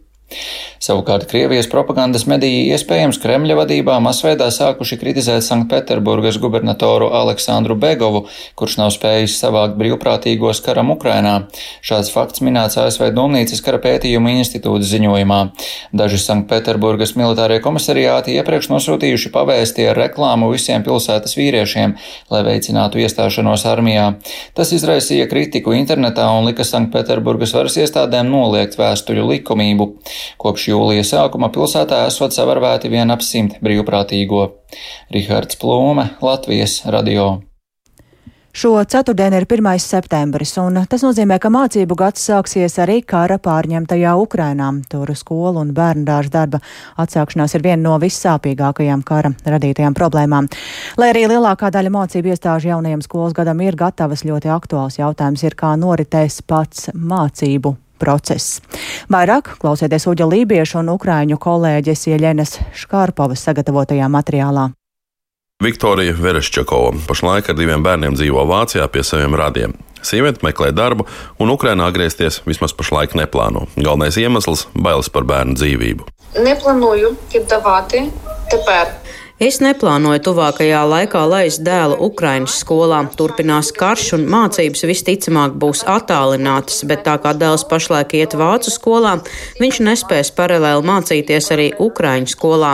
Savukārt 0.86 1.24
Krievijas 1.30 1.66
propagandas 1.70 2.26
mediji 2.30 2.66
iespējams 2.74 3.16
Kremļa 3.22 3.56
vadībā 3.58 3.96
masveidā 4.04 4.46
sākuši 4.54 4.98
kritizēt 5.00 5.42
Sanktpēterburgas 5.46 6.36
gubernatoru 6.42 7.08
Aleksandru 7.16 7.74
Begovu, 7.80 8.26
kurš 8.58 8.76
nav 8.78 8.92
spējis 8.94 9.38
savākt 9.40 9.78
brīvprātīgos 9.80 10.60
karam 10.66 10.92
Ukrainā. 10.94 11.34
Šāds 11.82 12.10
fakts 12.14 12.42
minēts 12.44 12.78
ASV 12.82 13.08
Domnīcas 13.16 13.62
kara 13.66 13.80
pētījuma 13.82 14.34
institūta 14.36 14.86
ziņojumā. 14.86 15.40
Daži 15.96 16.20
Sanktpēterburgas 16.22 17.16
militārie 17.18 17.58
komisariāti 17.64 18.36
iepriekš 18.36 18.70
nosūtījuši 18.74 19.32
pavēsti 19.34 19.88
ar 19.90 20.00
reklāmu 20.02 20.52
visiem 20.52 20.86
pilsētas 20.86 21.38
vīriešiem, 21.40 21.96
lai 22.34 22.44
veicinātu 22.46 23.02
iestāšanos 23.02 23.66
armijā. 23.72 24.10
Tas 24.54 24.74
izraisīja 24.76 25.26
kritiku 25.32 25.74
internetā 25.78 26.28
un 26.36 26.50
lika 26.50 26.68
Sanktpēterburgas 26.68 27.56
varas 27.56 27.80
iestādēm 27.80 28.30
noliegt 28.30 28.78
vēstuļu 28.78 29.26
likumību. 29.32 29.90
Kopš 30.42 30.68
jūlija 30.72 31.06
sākuma 31.06 31.50
pilsētā 31.54 32.04
esot 32.10 32.36
savarvēti 32.36 32.92
vien 32.92 33.10
ap 33.14 33.24
simt 33.24 33.58
brīvprātīgo. 33.64 34.46
Rihards 35.14 35.60
Plūme, 35.60 36.10
Latvijas 36.24 36.82
radio. 36.90 37.36
Šo 38.56 38.84
ceturtdienu 38.88 39.36
ir 39.36 39.44
1. 39.44 39.66
septembris, 39.84 40.54
un 40.56 40.78
tas 40.88 41.02
nozīmē, 41.04 41.36
ka 41.36 41.50
mācību 41.52 41.92
gads 42.00 42.22
sāksies 42.24 42.78
arī 42.80 43.02
kara 43.04 43.36
pārņemtajā 43.36 44.14
Ukrainā. 44.16 44.70
Tur 44.88 45.12
skolu 45.12 45.60
un 45.60 45.74
bērnu 45.76 46.06
dārza 46.08 46.32
darba 46.38 46.62
atsākšanās 46.96 47.52
ir 47.58 47.66
viena 47.68 47.82
no 47.82 48.00
vissāpīgākajām 48.00 49.04
kara 49.04 49.34
radītajām 49.44 50.00
problēmām. 50.00 50.48
Lai 50.96 51.12
arī 51.12 51.28
lielākā 51.28 51.68
daļa 51.68 51.92
mācību 52.00 52.32
iestāžu 52.32 52.72
jaunajam 52.72 53.04
skolas 53.04 53.36
gadam 53.36 53.60
ir 53.60 53.76
gatavas, 53.76 54.24
ļoti 54.24 54.48
aktuāls 54.56 55.02
jautājums 55.04 55.44
ir, 55.44 55.52
kā 55.52 55.76
noritēs 55.76 56.40
pats 56.48 56.88
mācību 56.96 57.76
process. 57.98 58.60
Vairāk 59.12 59.56
klausieties 59.60 60.06
Uģa 60.06 60.28
Lībiešu 60.30 60.80
un 60.82 60.94
Ukrāņu 60.94 61.38
kolēģes 61.42 62.08
Ieļenes 62.12 62.58
Škārpovas 62.76 63.44
sagatavotajā 63.48 64.08
materiālā. 64.12 64.70
Viktorija 65.64 66.12
Vereščakova 66.20 66.92
pašlaik 67.08 67.46
ar 67.48 67.56
diviem 67.56 67.80
bērniem 67.80 68.16
dzīvo 68.18 68.42
Vācijā 68.44 68.84
pie 68.92 69.00
saviem 69.08 69.32
radiem. 69.40 69.72
Sieviete 70.04 70.44
meklē 70.44 70.68
darbu, 70.76 71.06
un 71.40 71.50
Ukrainā 71.50 71.88
atgriezties 71.88 72.42
vismaz 72.44 72.74
pašlaik 72.76 73.16
neplāno. 73.16 73.64
Galvenais 73.74 74.18
iemesls- 74.20 74.66
bailes 74.84 75.08
par 75.08 75.24
bērnu 75.24 75.56
dzīvību. 75.56 76.06
Neplānoju 76.36 77.16
piedāvāt 77.32 77.96
tepat. 78.50 79.00
Es 79.36 79.58
neplānoju 79.60 80.22
tuvākajā 80.30 80.78
laikā 80.88 81.20
laist 81.28 81.60
dēlu 81.60 81.98
Ukraiņas 82.06 82.54
skolā. 82.62 83.02
Turpinās 83.18 83.68
karš 83.76 84.14
un 84.16 84.22
mācības 84.32 84.86
visticamāk 84.88 85.58
būs 85.60 85.82
attālinātas, 85.92 86.78
bet 86.88 87.02
tā 87.04 87.18
kā 87.20 87.34
dēls 87.36 87.66
pašlaik 87.68 88.14
iet 88.16 88.32
vācu 88.32 88.72
skolā, 88.72 89.18
viņš 89.60 89.80
nespēs 89.84 90.30
paralēli 90.38 90.86
mācīties 90.88 91.50
arī 91.52 91.66
Ukraiņu 91.84 92.32
skolā. 92.32 92.70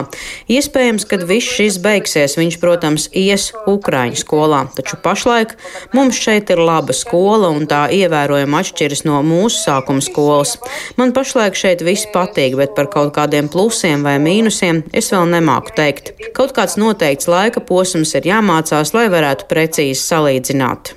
Iespējams, 0.47 1.07
kad 1.11 1.25
viss 1.27 1.51
šis 1.57 1.81
beigsies, 1.83 2.39
viņš, 2.39 2.61
protams, 2.63 3.09
ies 3.11 3.49
Ukraiņu 3.67 4.23
skolā, 4.23 4.63
taču 4.79 5.01
pašlaik 5.03 5.57
mums 5.99 6.23
šeit 6.23 6.55
ir 6.55 6.63
laba 6.63 6.95
skola 6.95 7.51
un 7.51 7.67
tā 7.67 7.89
ievērojami 7.91 8.61
atšķiras 8.61 9.03
no 9.11 9.19
mūsu 9.27 9.65
sākuma 9.65 10.07
skolas. 10.07 10.55
Man 10.95 11.11
pašlaik 11.11 11.59
šeit 11.59 11.83
viss 11.83 12.07
patīk, 12.15 12.55
bet 12.63 12.79
par 12.79 12.87
kaut 12.95 13.17
kādiem 13.19 13.51
plusiem 13.51 14.07
vai 14.07 14.21
mīnusiem 14.23 14.85
es 14.95 15.11
vēl 15.11 15.27
nemāku 15.35 15.75
teikt. 15.75 16.15
Kaut 16.31 16.52
kaut 16.53 16.67
kāds 16.67 16.77
noteikts 16.77 17.29
laika 17.31 17.61
posms 17.65 18.13
ir 18.19 18.27
jāmācās, 18.29 18.93
lai 18.93 19.07
varētu 19.13 19.47
precīzi 19.49 20.01
salīdzināt. 20.03 20.93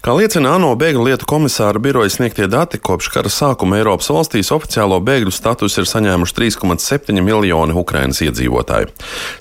Kā 0.00 0.14
liecina 0.14 0.54
ANO 0.54 0.70
bēgļu 0.78 1.06
lietu 1.08 1.26
komisāra 1.26 1.82
biroja 1.82 2.12
sniegtie 2.14 2.46
dati, 2.50 2.78
kopš 2.78 3.10
kara 3.16 3.32
sākuma 3.32 3.80
Eiropas 3.80 4.10
valstīs 4.14 4.52
oficiālo 4.54 5.00
bēgļu 5.02 5.34
statusu 5.34 5.82
ir 5.82 5.90
saņēmuši 5.90 6.36
3,7 6.38 7.18
miljoni 7.18 7.74
Ukrainas 7.74 8.22
iedzīvotāju. 8.22 8.92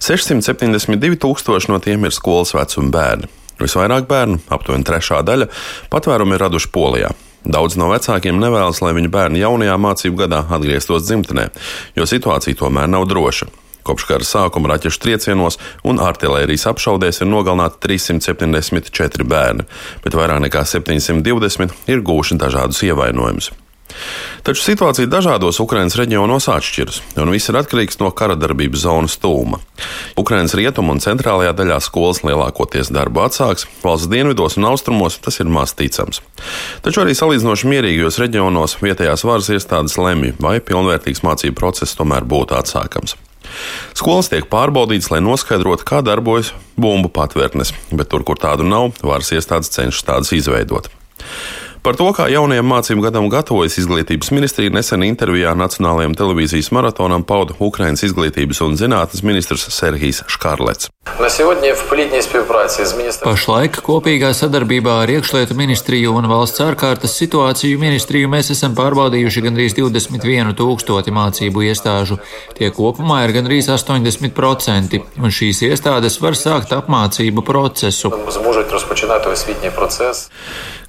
672 0.02 1.22
tūkstoši 1.22 1.70
no 1.70 1.80
tiem 1.84 2.10
ir 2.10 2.16
skolas 2.16 2.56
vecuma 2.58 2.94
bērni. 2.98 3.30
Visvairāk 3.60 4.10
bērnu, 4.10 4.42
aptuveni 4.50 4.88
trešā 4.88 5.22
daļa, 5.28 5.50
patvērumu 5.94 6.38
ir 6.38 6.46
raduši 6.48 6.74
Polijā. 6.74 7.14
Daudz 7.46 7.78
no 7.80 7.88
vecākiem 7.94 8.40
nevēlas, 8.40 8.82
lai 8.84 8.98
viņu 8.98 9.14
bērni 9.14 9.46
jaunajā 9.46 9.78
mācību 9.80 10.26
gadā 10.26 10.44
atgrieztos 10.50 11.06
dzimtenē, 11.06 11.50
jo 11.96 12.08
situācija 12.10 12.66
tomēr 12.66 12.90
nav 12.92 13.08
droša. 13.12 13.52
Kopš 13.90 14.06
kara 14.06 14.28
sākuma 14.28 14.70
raķešu 14.74 15.02
triecienos 15.02 15.58
un 15.88 16.02
artērijas 16.04 16.68
apšaudēs 16.70 17.24
ir 17.24 17.32
nogalināti 17.32 17.82
374 17.88 19.26
bērni, 19.26 19.66
bet 20.04 20.18
vairāk 20.18 20.44
nekā 20.46 20.62
720 20.70 21.90
ir 21.90 22.06
gūši 22.06 22.38
dažādus 22.38 22.84
ievainojumus. 22.86 23.50
Taču 24.46 24.62
situācija 24.62 25.10
dažādos 25.10 25.58
Ukrainas 25.64 25.98
reģionos 25.98 26.46
atšķiras, 26.54 27.00
un 27.20 27.32
viss 27.34 27.50
ir 27.50 27.58
atkarīgs 27.60 27.98
no 28.00 28.12
kara 28.16 28.36
darbības 28.40 28.84
zonas 28.86 29.18
tūma. 29.22 29.60
Ukrainas 30.20 30.54
rietumu 30.58 30.94
un 30.94 31.02
centrālajā 31.04 31.56
daļā 31.58 31.80
skolas 31.84 32.22
lielākoties 32.24 32.92
darbu 32.94 33.26
atsāks, 33.26 33.66
valsts 33.84 34.10
dienvidos 34.12 34.60
un 34.60 34.70
austrumos 34.70 35.20
tas 35.24 35.42
ir 35.42 35.50
maz 35.52 35.74
ticams. 35.78 36.22
Taču 36.86 37.04
arī 37.04 37.18
salīdzinoši 37.18 37.72
mierīgajos 37.74 38.22
reģionos 38.22 38.78
vietējās 38.84 39.26
varas 39.28 39.50
iestādes 39.56 39.98
lemj, 40.00 40.36
vai 40.40 40.60
pilnvērtīgs 40.62 41.26
mācību 41.26 41.58
process 41.58 41.98
tomēr 42.00 42.30
būtu 42.30 42.58
atsākams. 42.62 43.18
Skolas 43.98 44.32
tiek 44.32 44.48
pārbaudītas, 44.52 45.12
lai 45.14 45.22
noskaidrotu, 45.26 45.86
kā 45.88 46.04
darbojas 46.06 46.54
bumbu 46.80 47.12
patvērtnes, 47.14 47.74
bet 47.92 48.12
tur, 48.12 48.26
kur 48.28 48.40
tādu 48.40 48.68
nav, 48.68 48.94
varas 49.04 49.34
iestādes 49.36 49.72
cenšas 49.76 50.08
tādas 50.08 50.34
izveidot. 50.36 50.92
Par 51.80 51.96
to, 51.96 52.10
kā 52.12 52.26
jaunajam 52.28 52.68
mācību 52.68 53.06
gadam 53.06 53.30
gatavojas 53.32 53.78
izglītības 53.80 54.34
ministrija, 54.36 54.72
nesen 54.76 55.06
intervijā 55.08 55.54
Nacionālajiem 55.56 56.12
televīzijas 56.20 56.74
maratonam 56.76 57.24
pauda 57.24 57.56
Ukrainas 57.64 58.04
izglītības 58.04 58.60
un 58.66 58.76
zinātnes 58.76 59.24
ministrs 59.24 59.64
Serhijs 59.72 60.26
Škarlets. 60.28 60.90
Pašlaik 63.24 63.80
kopīgā 63.86 64.34
sadarbībā 64.36 64.98
ar 65.06 65.14
iekšlietu 65.14 65.56
ministriju 65.56 66.18
un 66.20 66.28
valsts 66.30 66.62
ārkārtas 66.66 67.16
situāciju 67.22 67.80
ministriju 67.80 68.28
mēs 68.32 68.52
esam 68.54 68.76
pārbaudījuši 68.76 69.46
gandrīz 69.48 69.78
21 69.80 70.52
tūkstoti 70.60 71.16
mācību 71.16 71.64
iestāžu. 71.70 72.20
Tie 72.60 72.70
kopumā 72.76 73.24
ir 73.24 73.36
gandrīz 73.40 73.72
80%, 73.72 75.00
un 75.24 75.36
šīs 75.40 75.64
iestādes 75.72 76.20
var 76.20 76.36
sākt 76.36 76.76
apmācību 76.76 77.46
procesu. 77.48 78.12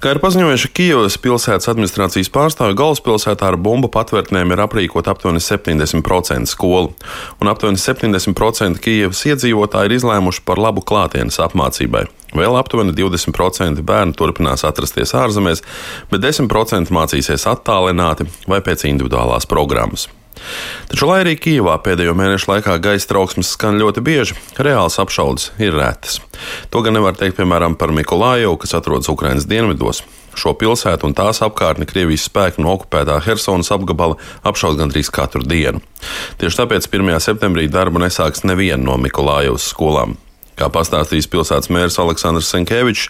Kā 0.01 0.15
ir 0.15 0.17
paziņojuši 0.17 0.69
Kijavas 0.73 1.13
pilsētas 1.21 1.69
administrācijas 1.69 2.31
pārstāvi, 2.33 2.73
galvaspilsētā 2.79 3.51
ar 3.51 3.57
bumbu 3.61 3.85
patvērtnēm 3.93 4.49
ir 4.49 4.61
aprīkot 4.63 5.05
aptuveni 5.11 5.37
70% 5.45 6.49
skolu, 6.49 6.95
un 7.37 7.51
aptuveni 7.51 7.77
70% 7.77 8.81
Kijavas 8.81 9.21
iedzīvotāji 9.29 9.91
ir 9.91 9.93
izlēmuši 9.99 10.41
par 10.47 10.57
labu 10.57 10.81
klātienes 10.81 11.37
apmācībai. 11.45 12.07
Vēl 12.33 12.57
aptuveni 12.57 12.95
20% 12.97 13.85
bērnu 13.85 14.17
turpinās 14.17 14.65
atrasties 14.65 15.13
ārzemēs, 15.21 15.61
bet 16.09 16.25
10% 16.25 16.89
mācīsies 16.97 17.45
attālināti 17.53 18.25
vai 18.49 18.63
pēc 18.65 18.87
individuālās 18.89 19.45
programmas. 19.45 20.07
Taču, 20.91 21.07
lai 21.09 21.21
arī 21.23 21.35
Kijavā 21.39 21.77
pēdējo 21.83 22.15
mēnešu 22.17 22.49
laikā 22.51 22.77
gaisa 22.83 23.09
trauksmes 23.11 23.53
skan 23.55 23.79
ļoti 23.81 24.03
bieži, 24.05 24.37
reāls 24.59 24.99
apšaudes 25.01 25.51
ir 25.61 25.75
retas. 25.77 26.19
To 26.73 26.81
gan 26.85 26.97
nevar 26.97 27.15
teikt, 27.19 27.37
piemēram, 27.39 27.77
par 27.79 27.93
Mikulāju, 27.95 28.57
kas 28.61 28.75
atrodas 28.79 29.11
Ukrainas 29.11 29.47
dienvidos. 29.49 30.03
Šo 30.37 30.53
pilsētu 30.55 31.09
un 31.09 31.15
tās 31.15 31.41
apkārtni 31.43 31.87
Krievijas 31.89 32.29
spēku 32.29 32.63
no 32.63 32.77
okupētā 32.77 33.19
Helsonas 33.25 33.71
apgabala 33.75 34.15
apšauda 34.47 34.85
gandrīz 34.85 35.11
katru 35.11 35.43
dienu. 35.43 35.83
Tieši 36.39 36.63
tāpēc 36.63 36.87
1. 36.87 37.19
septembrī 37.19 37.67
darbu 37.71 37.99
nesāks 38.03 38.45
neviena 38.47 38.83
no 38.85 38.99
Mikulājevas 39.01 39.67
skolām. 39.73 40.15
Kā 40.59 40.67
pastāstījis 40.71 41.29
pilsētas 41.31 41.71
mērs 41.73 41.97
Aleksandrs 42.01 42.49
Senkevičs, 42.51 43.07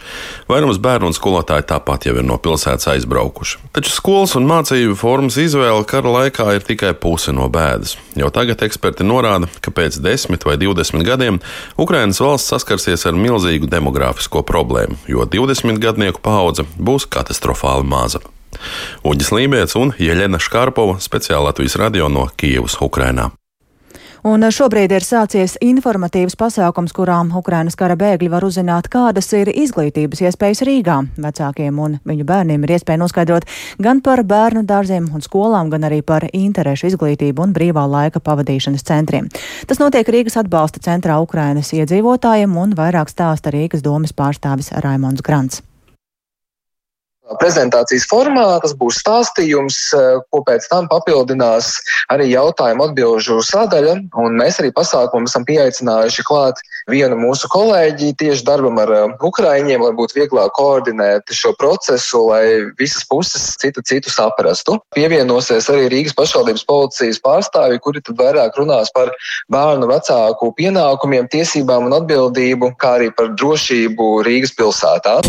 vairums 0.49 0.79
bērnu 0.81 1.09
un 1.09 1.15
skolotāji 1.17 1.65
tāpat 1.71 2.07
jau 2.07 2.15
ir 2.15 2.27
no 2.27 2.37
pilsētas 2.41 2.89
aizbraukuši. 2.93 3.59
Taču 3.75 3.93
skolas 3.93 4.35
un 4.39 4.47
mācību 4.49 4.95
formas 4.99 5.39
izvēle 5.41 5.83
kara 5.89 6.13
laikā 6.17 6.47
ir 6.55 6.67
tikai 6.67 6.93
puse 6.93 7.33
no 7.35 7.49
bēdas. 7.51 7.97
Jau 8.19 8.29
tagad 8.33 8.61
eksperti 8.65 9.07
norāda, 9.07 9.49
ka 9.63 9.73
pēc 9.73 9.99
10 10.03 10.47
vai 10.47 10.57
20 10.61 11.07
gadiem 11.07 11.41
Ukrainas 11.81 12.21
valsts 12.23 12.53
saskarsies 12.53 13.07
ar 13.09 13.17
milzīgu 13.17 13.69
demogrāfisko 13.71 14.45
problēmu, 14.47 14.99
jo 15.11 15.25
20 15.25 15.81
gadnieku 15.81 16.23
paudze 16.23 16.67
būs 16.77 17.09
katastrofāli 17.09 17.87
maza. 17.87 18.23
Uģis 19.07 19.31
Lībijams 19.33 19.77
un 19.79 19.93
Jeļena 19.99 20.41
Škārpova 20.41 20.99
speciāli 21.03 21.49
Latvijas 21.49 21.79
radio 21.81 22.11
no 22.11 22.27
Kievas, 22.37 22.77
Ukrainā. 22.83 23.31
Un 24.21 24.45
šobrīd 24.53 24.91
ir 24.93 25.01
sācies 25.01 25.55
informatīvs 25.65 26.35
pasākums, 26.37 26.91
kurām 26.93 27.31
Ukrainas 27.33 27.73
kara 27.73 27.95
bēgļi 27.97 28.27
var 28.29 28.45
uzzināt, 28.45 28.85
kādas 28.93 29.31
ir 29.33 29.49
izglītības 29.49 30.21
iespējas 30.27 30.61
Rīgā. 30.67 30.97
Vecākiem 31.23 31.79
un 31.81 31.95
viņu 32.05 32.27
bērniem 32.29 32.61
ir 32.67 32.75
iespēja 32.75 33.01
noskaidrot 33.01 33.49
gan 33.81 34.03
par 34.05 34.21
bērnu 34.21 34.61
dārziem 34.69 35.09
un 35.09 35.25
skolām, 35.25 35.73
gan 35.73 35.89
arī 35.89 36.03
par 36.05 36.27
interešu 36.29 36.91
izglītību 36.91 37.47
un 37.47 37.57
brīvā 37.57 37.87
laika 37.89 38.21
pavadīšanas 38.21 38.85
centriem. 38.85 39.31
Tas 39.65 39.81
notiek 39.81 40.05
Rīgas 40.05 40.37
atbalsta 40.43 40.85
centrā 40.85 41.17
Ukrainas 41.25 41.73
iedzīvotājiem 41.73 42.53
un 42.61 42.77
vairāk 42.77 43.09
stāsta 43.09 43.49
Rīgas 43.49 43.81
domas 43.81 44.13
pārstāvis 44.13 44.69
Raimons 44.85 45.25
Grants 45.25 45.63
prezentācijas 47.39 48.07
formā. 48.09 48.59
Tas 48.63 48.73
būs 48.77 48.99
stāstījums, 49.03 49.77
eh, 49.95 50.19
ko 50.31 50.43
pēc 50.47 50.67
tam 50.71 50.87
papildinās 50.91 51.73
arī 52.11 52.31
jautājumu 52.33 52.89
atbilžu 52.89 53.39
sadaļa. 53.45 53.95
Un 54.17 54.37
mēs 54.39 54.59
arī 54.59 54.71
pasākumu 54.75 55.29
esam 55.29 55.45
pieaicinājuši 55.45 56.25
klāt 56.27 56.61
vienu 56.89 57.15
mūsu 57.15 57.47
kolēģi 57.51 58.15
tieši 58.17 58.45
darbam 58.47 58.79
ar 58.81 58.91
eh, 58.91 59.07
Ukraiņiem, 59.21 59.81
lai 59.85 59.93
būtu 59.97 60.19
vieglāk 60.19 60.53
koordinēt 60.57 61.31
šo 61.31 61.53
procesu, 61.59 62.25
lai 62.31 62.45
visas 62.79 63.05
puses 63.07 63.55
citu 63.61 63.83
citu 63.85 64.09
saprastu. 64.09 64.79
Pievienosies 64.95 65.69
arī 65.71 65.89
Rīgas 65.91 66.15
pašvaldības 66.17 66.65
policijas 66.67 67.21
pārstāvi, 67.23 67.79
kuri 67.79 68.01
tad 68.01 68.19
vairāk 68.19 68.57
runās 68.59 68.91
par 68.95 69.13
bērnu 69.51 69.89
vecāku 69.91 70.51
pienākumiem, 70.57 71.29
tiesībām 71.31 71.89
un 71.89 71.99
atbildību, 72.01 72.75
kā 72.81 72.97
arī 72.99 73.11
par 73.15 73.33
drošību 73.35 74.13
Rīgas 74.27 74.55
pilsētā. 74.57 75.19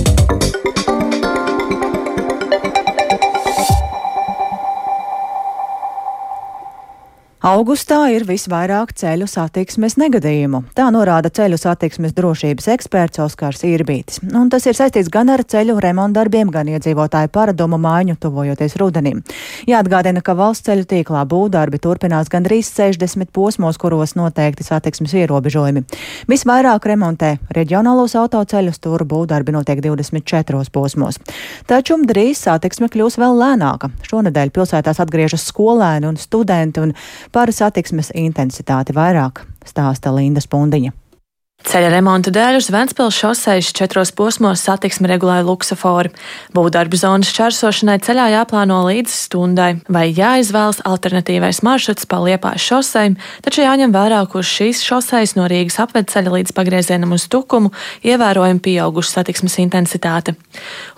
Augustā 7.43 8.05
ir 8.15 8.23
visvairāk 8.23 8.93
ceļu 8.95 9.27
satiksmes 9.27 9.97
negadījumu. 9.99 10.61
Tā 10.79 10.85
norāda 10.95 11.27
ceļu 11.27 11.57
satiksmes 11.59 12.13
drošības 12.15 12.69
eksperts 12.71 13.19
Oskars 13.25 13.65
Irbītis. 13.67 14.21
Un 14.31 14.47
tas 14.47 14.63
ir 14.71 14.77
saistīts 14.79 15.11
gan 15.11 15.27
ar 15.35 15.43
ceļu 15.43 15.75
remontdarbiem, 15.83 16.53
gan 16.55 16.71
iedzīvotāju 16.71 17.33
paradumu 17.35 17.81
maiņu, 17.83 18.15
tuvojoties 18.23 18.77
rudenim. 18.79 19.25
Jāatgādina, 19.67 20.23
ka 20.23 20.37
valsts 20.39 20.69
ceļu 20.69 20.87
tīklā 20.93 21.25
būvdarbi 21.33 21.81
turpinās 21.83 22.31
gandrīz 22.31 22.71
60 22.77 23.35
posmos, 23.35 23.75
kuros 23.75 24.15
noteikti 24.15 24.63
satiksmes 24.63 25.17
ierobežojumi. 25.25 25.83
Visvairāk 26.31 26.87
remontē 26.93 27.33
reģionālos 27.59 28.15
autoceļus, 28.23 28.79
tur 28.87 29.03
būvdarbi 29.03 29.57
notiek 29.59 29.83
24 29.83 30.71
posmos. 30.71 31.19
Taču 31.67 31.99
drīz 32.07 32.47
satiksme 32.47 32.87
kļūs 32.87 33.19
vēl 33.19 33.43
lēnāka. 33.43 33.91
Šonadēļ 34.07 34.55
pilsētās 34.55 35.03
atgriežas 35.03 35.51
skolēni 35.51 36.13
un 36.13 36.23
studenti. 36.23 36.87
Un 36.87 36.95
Par 37.33 37.49
satiksmes 37.49 38.11
intensitāti 38.12 38.92
vairāk 38.92 39.40
stāsta 39.64 40.11
Linda 40.12 40.40
Spundiņa. 40.45 40.92
Ceļa 41.62 41.92
remonta 41.92 42.33
dēļ 42.35 42.57
uz 42.59 42.68
Ventspils 42.75 43.14
šoseis 43.14 43.68
četros 43.77 44.11
posmos 44.18 44.64
satiksmi 44.66 45.07
regulēja 45.07 45.44
luksafori. 45.46 46.11
Būvdarbu 46.57 46.98
zonas 46.98 47.31
čērsošanai 47.37 48.01
ceļā 48.03 48.25
jāplāno 48.33 48.81
līdz 48.88 49.12
stundai, 49.14 49.68
vai 49.87 50.09
jāizvēlas 50.11 50.83
alternatīvais 50.88 51.62
maršruts 51.62 52.09
pa 52.11 52.18
Liepājas 52.25 52.66
šosei, 52.66 53.12
taču 53.46 53.62
jāņem 53.62 53.94
vērā, 53.94 54.25
kurš 54.33 54.51
šīs 54.59 54.83
šoseis 54.83 55.37
no 55.38 55.46
Rīgas 55.51 55.79
apvedceļa 55.85 56.33
līdz 56.35 56.55
pagriezienam 56.57 57.14
uz 57.14 57.29
Tukumu 57.31 57.70
ievērojami 58.03 58.62
pieauguša 58.66 59.20
satiksmes 59.20 59.61
intensitāte. 59.62 60.35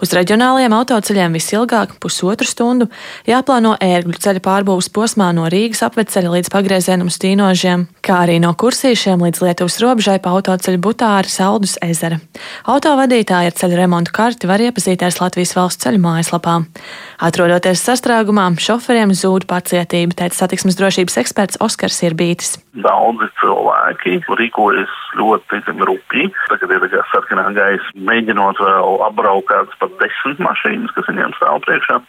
Uz 0.01 0.17
reģionālajiem 0.17 0.79
autoceļiem 0.81 1.37
visilgāk 1.37 1.99
pusotru 2.01 2.49
stundu 2.49 2.89
jāplāno 3.29 3.77
ērgļu 3.85 4.17
ceļa 4.17 4.45
pārbūves 4.49 4.89
posmā 4.97 5.29
no 5.37 5.45
Rīgas 5.53 5.85
apvedceļa 5.91 6.35
līdz 6.39 6.53
pagriezienam 6.57 7.13
uz 7.13 7.21
Tīnožiem, 7.21 7.87
kā 8.01 8.25
arī 8.25 8.41
no 8.41 8.57
kursīšiem 8.57 9.29
līdz 9.29 9.45
Lietuvas 9.45 9.81
robežai 9.85 10.19
pa 10.25 10.33
auto 10.33 10.54
autoceļu 10.55 10.81
Butāra 10.83 11.31
Saldus 11.31 11.77
ezera. 11.85 12.21
Autovadītāji 12.71 13.51
ar 13.51 13.59
ceļu 13.59 13.79
remontu 13.83 14.15
karti 14.17 14.49
var 14.51 14.63
iepazīties 14.65 15.21
Latvijas 15.21 15.55
valsts 15.59 15.85
ceļu 15.85 16.01
mājaslapā. 16.05 16.61
Atrodoties 17.25 17.83
sastrēgumā, 17.85 18.47
šoferiem 18.63 19.13
zūd 19.15 19.49
pacietība, 19.51 20.17
teica 20.19 20.45
satiksmes 20.45 20.79
drošības 20.81 21.19
eksperts 21.25 21.61
Oskars 21.65 22.01
Irbītis. 22.07 22.57
Daudzi 22.75 23.29
cilvēki 23.43 24.21
rīkojas 24.41 24.95
ļoti 25.19 25.63
rupji. 25.87 26.31
Tagad 26.51 26.75
ir 26.75 26.97
sarkanā 27.13 27.47
gaisa, 27.57 27.93
mēģinot 28.09 28.61
vēl 28.63 28.99
apbraukt 29.09 29.49
kādas 29.51 29.79
pat 29.81 29.95
desmit 30.01 30.43
mašīnas, 30.43 30.95
kas 30.97 31.09
viņiem 31.11 31.35
stāv 31.39 31.61
priekšā. 31.67 32.01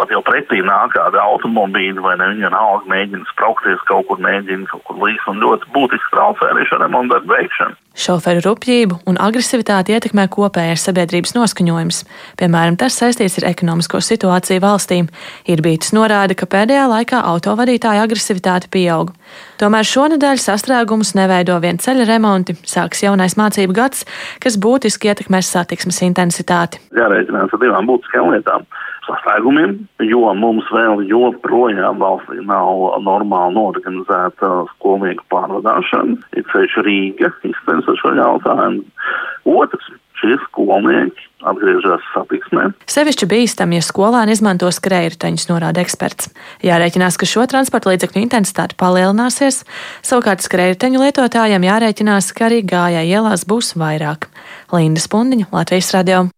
Pat 0.00 0.12
jau 0.12 0.22
pretī 0.24 0.60
nāk 0.64 0.94
kāda 0.96 1.22
automobīļa 1.32 2.04
vai 2.04 2.16
ne, 2.20 2.30
viņa 2.36 2.52
alga 2.56 2.92
mēģina 2.92 3.28
spraukties 3.32 3.84
kaut 3.90 4.08
kur, 4.08 4.20
mēģina 4.24 4.68
kaut 4.70 4.84
kur 4.88 5.00
līdz 5.04 5.28
un 5.32 5.42
ļoti 5.44 5.72
būtiski 5.74 6.14
traucē 6.14 6.52
arī 6.52 6.66
šo 6.68 6.80
remontu 6.82 7.20
veikšanu. 7.30 7.76
Šoferu 7.90 8.40
rupjību 8.44 9.00
un 9.10 9.16
agresivitāti 9.18 9.96
ietekmē 9.96 10.28
kopējais 10.30 10.84
sabiedrības 10.86 11.34
noskaņojums. 11.34 12.04
Piemēram, 12.38 12.78
tas 12.78 12.94
saistīts 13.00 13.40
ar 13.40 13.48
ekonomisko 13.50 13.98
situāciju 14.04 14.62
valstīm. 14.62 15.08
Irbītis 15.50 15.90
norāda, 15.96 16.36
ka 16.38 16.46
pēdējā 16.46 16.86
laikā 16.92 17.24
autovadītāja 17.32 18.06
agresivitāte 18.06 18.70
pieaug. 18.70 19.10
Tomēr 19.60 19.86
šonadēļ 19.86 20.38
sastrēgumus 20.40 21.14
neveido 21.18 21.58
vien 21.60 21.80
ceļa 21.82 22.06
remonti, 22.08 22.56
sāks 22.68 23.04
jaunais 23.04 23.36
mācību 23.40 23.76
gads, 23.76 24.06
kas 24.42 24.56
būtiski 24.60 25.10
ietekmēs 25.12 25.50
satiksmes 25.52 26.00
intensitāti. 26.06 26.80
Jārēķinās 26.96 27.52
ar 27.52 27.62
divām 27.62 27.90
būtiskām 27.90 28.32
lietām 28.34 28.64
sastrēgumiem, 29.10 29.76
jo 30.06 30.32
mums 30.38 30.68
vēl 30.74 31.04
joprojām 31.10 32.00
valstī 32.02 32.40
nav 32.46 33.00
normāli 33.04 33.56
norganizēta 33.56 34.52
skolnieku 34.74 35.26
pārvadāšana. 35.32 36.18
Ir 36.36 36.46
ceļš 36.52 36.78
Rīga 36.86 37.32
izcēlis 37.46 37.90
ar 37.90 38.00
šo 38.02 38.14
jautājumu. 38.18 38.84
Otrs, 39.50 39.90
šie 40.20 40.36
skolnieki 40.46 41.28
atgriežas 41.48 42.04
satiksmē. 42.14 42.70
Sevišķi 42.90 43.28
bīstami, 43.30 43.78
ja 43.78 43.84
skolēni 43.84 44.36
izmanto 44.36 44.68
skrējēju, 44.72 45.16
norāda 45.50 45.82
eksperts. 45.84 46.30
Jārēķinās, 46.66 47.16
ka 47.20 47.28
šo 47.28 47.46
transporta 47.50 47.92
līdzekļu 47.92 48.24
intensitāte 48.26 48.76
palielināsies, 48.80 49.62
savukārt 50.06 50.44
skrējēju 50.44 50.80
lietotājiem 51.00 51.64
jārēķinās, 51.70 52.34
ka 52.36 52.50
arī 52.50 52.60
gājēji 52.68 53.16
ielās 53.16 53.46
būs 53.48 53.72
vairāk. 53.80 54.28
Linda 54.74 55.02
Spundiņa, 55.02 55.50
Latvijas 55.54 55.94
radio. 55.96 56.28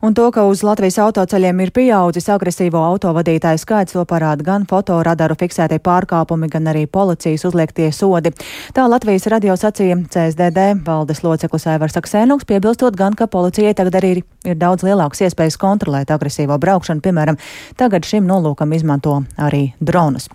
Un 0.00 0.14
to, 0.14 0.28
ka 0.30 0.44
uz 0.44 0.60
Latvijas 0.66 0.98
autoceļiem 1.00 1.60
ir 1.64 1.72
pieaudzis 1.72 2.28
agresīvo 2.32 2.82
autovadītāju 2.92 3.60
skaits, 3.62 3.94
to 3.96 4.04
parāda 4.08 4.44
gan 4.44 4.66
fotoradaru 4.68 5.36
fiksētie 5.40 5.78
pārkāpumi, 5.80 6.50
gan 6.52 6.68
arī 6.68 6.84
policijas 6.86 7.46
uzliektie 7.48 7.88
sodi. 7.96 8.34
Tā 8.76 8.84
Latvijas 8.90 9.26
radio 9.32 9.56
sacīja 9.56 9.96
CSDD 10.12 10.82
valdes 10.86 11.22
loceklis 11.24 11.66
Aivars 11.72 11.96
Aksēnuks, 11.96 12.44
piebilstot 12.48 12.96
gan, 12.98 13.16
ka 13.16 13.26
policijai 13.30 13.72
tagad 13.78 13.96
arī 14.00 14.12
ir 14.46 14.58
daudz 14.60 14.84
lielākas 14.86 15.24
iespējas 15.26 15.56
kontrolēt 15.60 16.12
agresīvo 16.12 16.58
braukšanu, 16.60 17.00
piemēram, 17.02 17.40
tagad 17.80 18.04
šim 18.06 18.28
nolūkam 18.28 18.76
izmanto 18.76 19.22
arī 19.40 19.70
dronus. 19.80 20.28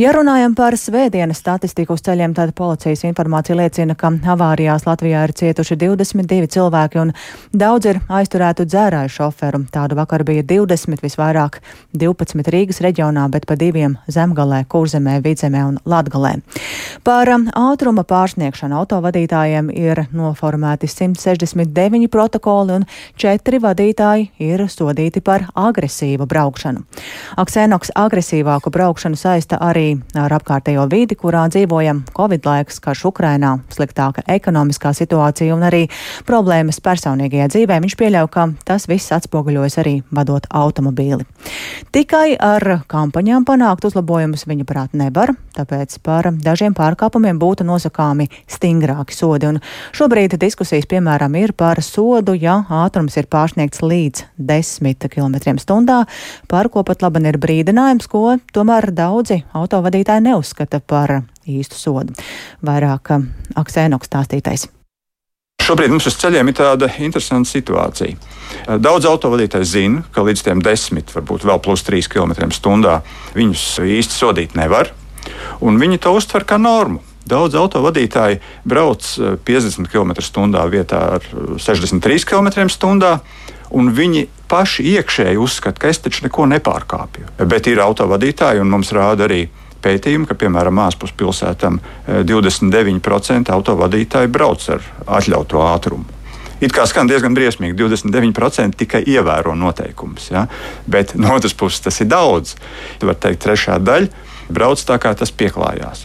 Ja 0.00 0.12
runājam 0.16 0.56
par 0.58 0.74
svētdienas 0.78 1.38
statistiku 1.38 1.94
uz 1.94 2.02
ceļiem, 2.04 2.34
tad 2.34 2.54
policijas 2.58 3.06
informācija 3.06 3.56
liecina, 3.62 3.94
ka 3.94 4.10
avārijās 4.34 4.88
Latvijā 4.88 5.22
ir 5.28 5.36
cietuši 5.38 5.78
22 5.80 6.50
cilvēki 6.58 7.02
un 7.04 7.14
daudz 7.54 7.92
ir 7.94 8.02
aizturētu 8.08 8.66
dzērāju 8.68 9.03
strādāju 9.04 9.12
šoferu. 9.12 9.64
Tādu 9.70 9.96
vakar 9.96 10.24
bija 10.24 10.42
20, 10.42 11.02
visvairāk 11.02 11.60
12 11.92 12.48
Rīgas 12.50 12.80
reģionā, 12.80 13.28
bet 13.30 13.46
pa 13.46 13.56
diviem 13.56 13.98
Zemgalē, 14.08 14.64
Kurzemē, 14.66 15.20
Vidzemē 15.22 15.64
un 15.64 15.78
Latgalē. 15.84 16.40
Par 17.04 17.28
um, 17.28 17.48
ātruma 17.52 18.04
pārsniegšanu 18.04 18.76
autovadītājiem 18.80 19.70
ir 19.72 20.06
noformēti 20.12 20.88
169 20.88 22.08
protokoli 22.08 22.78
un 22.78 22.86
4 23.16 23.60
vadītāji 23.60 24.30
ir 24.38 24.66
sodīti 24.68 25.20
par 25.20 25.48
agresīvu 25.54 26.26
braukšanu. 26.26 26.84
Aksēnoks 27.36 27.92
agresīvāku 27.94 28.70
braukšanu 28.70 29.16
saista 29.16 29.58
arī 29.60 30.00
ar 30.14 30.32
apkārtējo 30.32 30.86
vidi, 30.90 31.16
kurā 31.16 31.46
dzīvojam 31.48 32.04
Covid 32.16 32.46
laiks, 32.46 32.80
karš 32.80 33.06
Ukrainā, 33.10 33.58
sliktāka 33.70 34.24
ekonomiskā 34.26 34.94
situācija 34.94 35.54
un 35.54 35.66
arī 35.66 35.84
problēmas 36.26 36.80
personīgajā 36.80 37.50
dzīvē. 37.52 37.80
Viņš 37.84 37.98
pieļauj, 38.00 38.30
ka 38.32 38.48
tas 38.64 38.88
viss 38.88 38.93
atspoguļojas 39.14 39.78
arī 39.82 39.94
vadot 40.14 40.46
automobīli. 40.50 41.26
Tikai 41.94 42.36
ar 42.40 42.84
kampaņām 42.90 43.46
panākt 43.48 43.86
uzlabojumus 43.88 44.46
viņa 44.48 44.66
prāt 44.68 44.94
nevar, 44.98 45.34
tāpēc 45.56 45.96
par 46.04 46.30
dažiem 46.32 46.74
pārkāpumiem 46.76 47.38
būtu 47.40 47.66
nosakāmi 47.66 48.28
stingrāki 48.50 49.16
sodi. 49.16 49.50
Un 49.52 49.60
šobrīd 49.96 50.36
diskusijas, 50.40 50.88
piemēram, 50.90 51.36
ir 51.40 51.54
par 51.56 51.82
sodu, 51.84 52.34
ja 52.34 52.60
ātrums 52.68 53.18
ir 53.20 53.30
pārsniegts 53.30 53.82
līdz 53.84 54.24
10 54.38 55.08
km/h, 55.08 55.98
par 56.48 56.70
ko 56.70 56.84
pat 56.86 57.02
labi 57.02 57.24
ir 57.28 57.40
brīdinājums, 57.40 58.08
ko 58.10 58.38
tomēr 58.54 58.90
daudzi 58.94 59.42
autovadītāji 59.54 60.28
neuzskata 60.30 60.80
par 60.80 61.22
īstu 61.46 61.78
sodu. 61.78 62.16
Vairāk 62.64 63.14
Aksēnoks 63.58 64.10
stāstītais. 64.10 64.68
Šobrīd 65.64 65.94
mums 65.94 66.04
uz 66.10 66.16
ceļiem 66.20 66.50
ir 66.50 66.56
tāda 66.58 66.90
interesanta 67.00 67.48
situācija. 67.48 68.18
Daudz 68.84 69.06
autovadītāji 69.08 69.68
zina, 69.68 70.02
ka 70.12 70.24
līdz 70.26 70.42
tiem 70.44 70.60
desmit, 70.64 71.08
varbūt 71.14 71.46
vēl 71.48 71.60
plus 71.64 71.84
3 71.86 72.10
km/h 72.12 72.98
viņus 73.32 73.64
īsti 73.80 74.18
sodīt 74.18 74.58
nevar, 74.58 74.92
un 75.64 75.80
viņi 75.80 76.02
to 76.04 76.12
uztver 76.12 76.44
kā 76.44 76.60
normu. 76.60 77.00
Daudz 77.24 77.56
autovadītāji 77.56 78.42
brauc 78.68 79.08
50 79.48 79.88
km/h 79.88 80.68
vietā 80.68 81.00
ar 81.16 81.28
63 81.56 82.28
km/h. 82.28 83.16
Un 83.74 83.88
viņi 83.90 84.28
paši 84.46 84.84
iekšēji 84.92 85.40
uzskata, 85.40 85.80
ka 85.80 85.88
es 85.90 85.98
taču 85.98 86.26
neko 86.26 86.44
nepārkāpju. 86.46 87.32
Bet 87.48 87.66
ir 87.66 87.80
autovadītāji, 87.82 88.60
un 88.62 88.68
mums 88.70 88.92
rāda 88.94 89.24
arī 89.26 89.46
pētījumi, 89.84 90.28
ka 90.28 90.36
piemēram 90.40 90.80
ārpus 90.86 91.14
pilsētām 91.18 91.78
29% 92.08 93.52
autovadītāji 93.54 94.32
brauc 94.32 94.68
ar 94.72 94.84
atļautu 95.20 95.62
ātrumu. 95.68 96.20
It 96.64 96.72
kā 96.72 96.86
skan 96.88 97.08
diezgan 97.10 97.34
briesmīgi, 97.36 97.74
29% 97.76 98.78
tikai 98.80 99.02
ievēro 99.10 99.52
noteikumus. 99.58 100.30
Ja? 100.32 100.46
Bet 100.88 101.12
no 101.18 101.34
otras 101.34 101.52
puses 101.52 101.82
tas 101.84 101.98
ir 102.00 102.08
daudz. 102.08 102.54
Var 103.02 103.18
teikt, 103.20 103.42
trešā 103.44 103.76
daļa 103.82 104.52
brauc 104.54 104.80
tā, 104.86 104.96
kā 105.02 105.12
tas 105.18 105.32
pieklājās. 105.34 106.04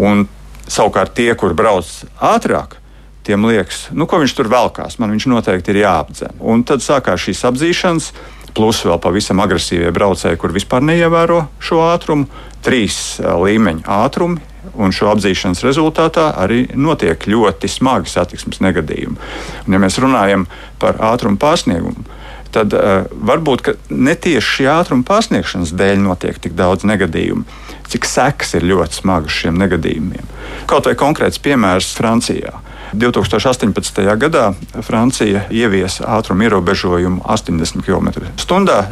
Un 0.00 0.24
savukārt 0.70 1.12
tie, 1.18 1.28
kur 1.36 1.56
brauc 1.58 1.88
ātrāk, 2.16 2.78
tiem 3.26 3.44
liekas, 3.50 3.88
nu, 3.92 4.06
ko 4.08 4.22
viņš 4.22 4.34
tur 4.38 4.48
velkās, 4.50 4.96
man 5.02 5.12
viņš 5.12 5.26
noteikti 5.28 5.74
ir 5.74 5.82
jāapdzen. 5.82 6.38
Un 6.40 6.64
tad 6.64 6.84
sākās 6.84 7.26
šīs 7.26 7.42
apzīšanas 7.50 8.12
plus 8.54 8.82
vēl 8.86 9.00
pavisam 9.02 9.40
agresīvie 9.42 9.90
braucēji, 9.94 10.38
kur 10.40 10.54
vispār 10.54 10.84
neievēro 10.86 11.44
šo 11.62 11.82
ātrumu, 11.90 12.28
trīs 12.64 13.18
līmeņu 13.20 13.86
ātrumi. 13.86 14.46
Un 14.80 14.92
šo 14.92 15.08
apzīšanas 15.10 15.62
rezultātā 15.64 16.26
arī 16.38 16.66
notiek 16.76 17.24
ļoti 17.26 17.68
smagi 17.68 18.12
satiksmes 18.12 18.60
negadījumi. 18.60 19.16
Un, 19.64 19.74
ja 19.74 19.80
mēs 19.80 19.96
runājam 20.02 20.44
par 20.78 21.00
ātrumu 21.00 21.40
pārsniegumu, 21.40 22.04
tad 22.54 22.74
uh, 22.76 23.06
varbūt 23.10 23.72
ne 23.90 24.14
tieši 24.14 24.56
šī 24.56 24.68
ātruma 24.70 25.06
pārsniegšanas 25.08 25.72
dēļ 25.80 26.02
notiek 26.04 26.38
tik 26.44 26.56
daudz 26.58 26.84
negadījumu, 26.88 27.46
cik 27.90 28.06
sekas 28.06 28.54
ir 28.58 28.68
ļoti 28.70 29.00
smagas 29.00 29.40
šiem 29.40 29.58
negadījumiem. 29.60 30.28
Kaut 30.70 30.90
vai 30.90 30.96
konkrēts 30.98 31.40
piemērs 31.42 31.94
Francijā. 31.96 32.60
2018. 32.92 34.02
gadā 34.18 34.50
Francija 34.82 35.44
ieviesa 35.50 36.08
ātruma 36.16 36.48
ierobežojumu 36.48 37.22
80 37.24 37.84
km/h, 37.86 38.30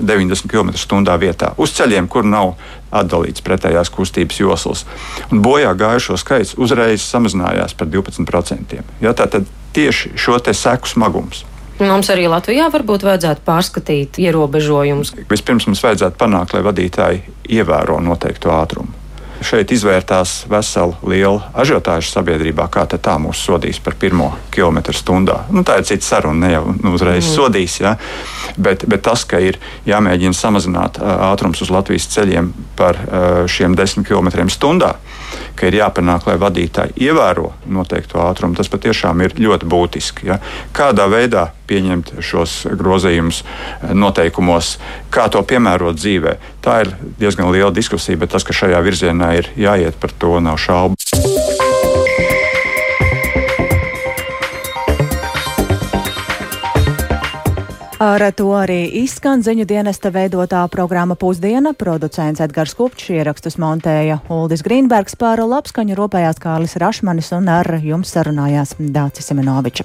90 0.01 0.51
km/h 0.51 1.19
vietā 1.19 1.53
uz 1.57 1.75
ceļiem, 1.77 2.09
kur 2.09 2.25
nav 2.25 2.55
atdalīts 2.93 3.45
pretējās 3.45 3.91
kustības 3.93 4.41
joslas. 4.41 4.87
Un 5.33 5.43
bojā 5.43 5.75
gājušo 5.77 6.17
skaits 6.21 6.55
uzreiz 6.57 7.05
samazinājās 7.05 7.77
par 7.77 7.91
12%. 7.93 8.83
Ja, 9.01 9.15
Tātad 9.19 9.47
tieši 9.73 10.15
šo 10.17 10.39
seku 10.53 10.89
smagums. 10.89 11.45
Mums 11.79 12.09
arī 12.11 12.27
Latvijā 12.27 12.67
varbūt 12.75 13.05
vajadzētu 13.07 13.45
pārskatīt 13.47 14.19
ierobežojumus. 14.19 15.13
Vispirms 15.31 15.69
mums 15.71 15.83
vajadzētu 15.85 16.19
panākt, 16.19 16.57
lai 16.57 16.65
vadītāji 16.67 17.21
ievēro 17.55 18.01
noteiktu 18.03 18.51
ātrumu. 18.51 18.98
Šeit 19.44 19.70
izvērtās 19.74 20.44
vesela 20.51 20.96
liela 21.07 21.53
ažiotāža 21.59 22.11
sabiedrībā, 22.11 22.66
kā 22.72 22.87
tā 22.90 23.14
mūs 23.22 23.40
sodīs 23.46 23.79
par 23.83 23.94
pirmo 24.01 24.33
kilometru 24.55 24.96
stundā. 24.96 25.44
Nu, 25.55 25.62
tā 25.66 25.79
ir 25.79 25.87
cita 25.88 26.07
saruna, 26.07 26.46
ne 26.46 26.53
jau 26.53 26.64
nu, 26.72 26.94
uzreiz 26.96 27.22
mm. 27.22 27.35
sodīs. 27.35 27.79
Ja? 27.83 27.94
Bet, 28.59 28.85
bet 28.90 29.05
tas, 29.07 29.24
ka 29.29 29.40
ir 29.42 29.61
jāmēģina 29.87 30.35
samazināt 30.35 30.98
ātrums 31.03 31.62
uz 31.62 31.70
Latvijas 31.70 32.09
ceļiem 32.14 32.51
par 32.79 32.98
šiem 33.51 33.77
10 33.79 34.07
km/h, 34.09 34.92
ka 35.59 35.69
ir 35.69 35.79
jāpanāk, 35.81 36.27
lai 36.29 36.37
vadītāji 36.41 36.97
ievēro 37.09 37.53
noteikto 37.67 38.21
ātrumu, 38.23 38.57
tas 38.59 38.71
patiešām 38.73 39.25
ir 39.25 39.37
ļoti 39.38 39.69
būtiski. 39.69 40.29
Ja? 40.31 40.38
Kādā 40.77 41.09
veidā 41.11 41.49
pieņemt 41.69 42.14
šos 42.25 42.62
grozījumus 42.79 43.43
noteikumos, 43.93 44.77
kā 45.14 45.29
to 45.33 45.43
piemērot 45.47 45.99
dzīvē. 45.99 46.37
Tā 46.64 46.81
ir 46.85 46.95
diezgan 47.21 47.53
liela 47.55 47.73
diskusija, 47.75 48.19
bet 48.21 48.33
tas, 48.35 48.47
ka 48.47 48.57
šajā 48.57 48.81
virzienā 48.85 49.35
ir 49.38 49.53
jāiet, 49.59 49.99
par 50.01 50.14
to 50.17 50.38
nav 50.45 50.61
šaubu. 50.62 50.98
Ar 57.99 58.23
to 58.31 58.53
arī 58.55 58.85
izskan 59.01 59.41
ziņu 59.43 59.65
dienesta 59.67 60.13
veidotā 60.15 60.61
programma 60.71 61.17
Pusdiena. 61.19 61.73
Producents 61.75 62.39
Edgars 62.39 62.77
Kupčs 62.79 63.09
ierakstus 63.11 63.57
montēja 63.59 64.21
Uldis 64.31 64.63
Grīnbergs 64.63 65.17
par 65.19 65.43
labskaņu 65.43 65.97
ropējās 65.99 66.39
Kārlis 66.39 66.77
Rašmanis 66.79 67.33
un 67.35 67.51
ar 67.51 67.67
jums 67.83 68.13
sarunājās 68.15 68.77
Dācis 68.79 69.27
Simenoviča. 69.27 69.83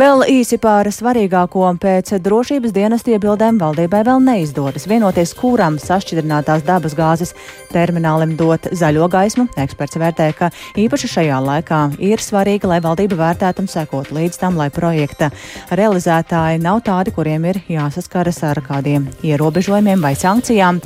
Vēl 0.00 0.24
īsi 0.32 0.56
par 0.56 0.88
svarīgāko 0.88 1.66
pēc 1.82 2.14
drošības 2.24 2.72
dienesta 2.72 3.12
iebildēm 3.12 3.60
valdībai 3.60 4.00
vēl 4.08 4.24
neizdodas 4.24 4.88
vienoties, 4.88 5.36
kuram 5.36 5.76
sašķidrinātās 5.76 6.64
dabas 6.64 6.96
gāzes 6.96 7.34
terminālim 7.74 8.38
dot 8.40 8.70
zaļo 8.72 9.10
gaismu. 9.12 9.50
Eksperts 9.60 10.00
vērtē, 10.00 10.30
ka 10.40 10.48
īpaši 10.80 11.12
šajā 11.12 11.44
laikā 11.44 11.82
ir 12.08 12.24
svarīgi, 12.24 12.72
lai 12.72 12.80
valdība 12.80 13.20
vērtētu 13.20 13.66
un 13.66 13.70
sekot 13.76 14.16
līdz 14.16 14.40
tam, 14.40 14.56
lai 14.56 14.72
projekta 14.72 15.28
realizētāji 15.76 16.64
nav 16.64 16.80
tādi, 16.88 17.12
kuriem 17.12 17.49
ir 17.49 17.49
ir 17.50 17.60
jāsaskaras 17.68 18.42
ar 18.46 18.62
kādiem 18.64 19.08
ierobežojumiem 19.26 20.00
vai 20.02 20.14
sankcijām. 20.18 20.80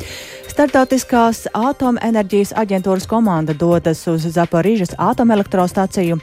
Startautiskās 0.51 1.49
atomenerģijas 1.55 2.55
aģentūras 2.61 3.09
komanda 3.11 3.57
dodas 3.59 4.05
uz 4.11 4.27
Zaporīžas 4.37 4.95
atomelektrostaciju 5.03 6.21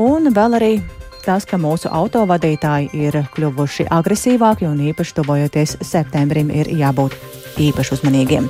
un 0.00 0.30
vēl 0.34 0.60
arī 0.60 0.70
tas, 1.26 1.46
ka 1.48 1.58
mūsu 1.60 1.90
autovadītāji 1.92 2.90
ir 3.06 3.22
kļuvuši 3.34 3.88
agresīvāki 3.92 4.68
un 4.68 4.80
īpaši 4.90 5.16
tuvojoties 5.18 5.78
septembrim 5.84 6.52
ir 6.54 6.70
jābūt 6.72 7.16
īpaši 7.60 7.94
uzmanīgiem. 7.96 8.48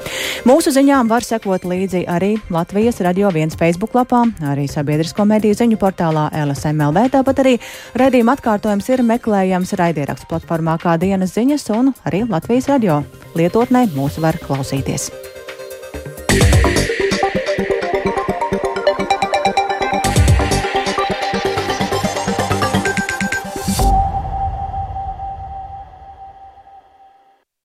Mūsu 0.48 0.72
ziņām 0.74 1.10
var 1.10 1.26
sekot 1.26 1.66
līdzi 1.68 2.04
arī 2.10 2.34
Latvijas 2.52 3.00
radio 3.04 3.30
viens 3.34 3.56
Facebook 3.58 3.96
lapā, 3.96 4.24
arī 4.52 4.66
sabiedrisko 4.70 5.26
mediju 5.28 5.58
ziņu 5.58 5.80
portālā 5.80 6.28
LSMLV, 6.44 7.08
tāpat 7.16 7.44
arī 7.44 7.56
redzījuma 8.00 8.36
atkārtojums 8.38 8.88
ir 8.94 9.04
meklējams 9.06 9.76
raidierakstu 9.80 10.30
platformā 10.32 10.78
kā 10.82 10.96
dienas 11.00 11.36
ziņas 11.36 11.68
un 11.76 11.92
arī 12.04 12.24
Latvijas 12.28 12.70
radio 12.72 13.02
lietotnē 13.38 13.86
mūs 13.96 14.20
var 14.24 14.40
klausīties. 14.42 15.10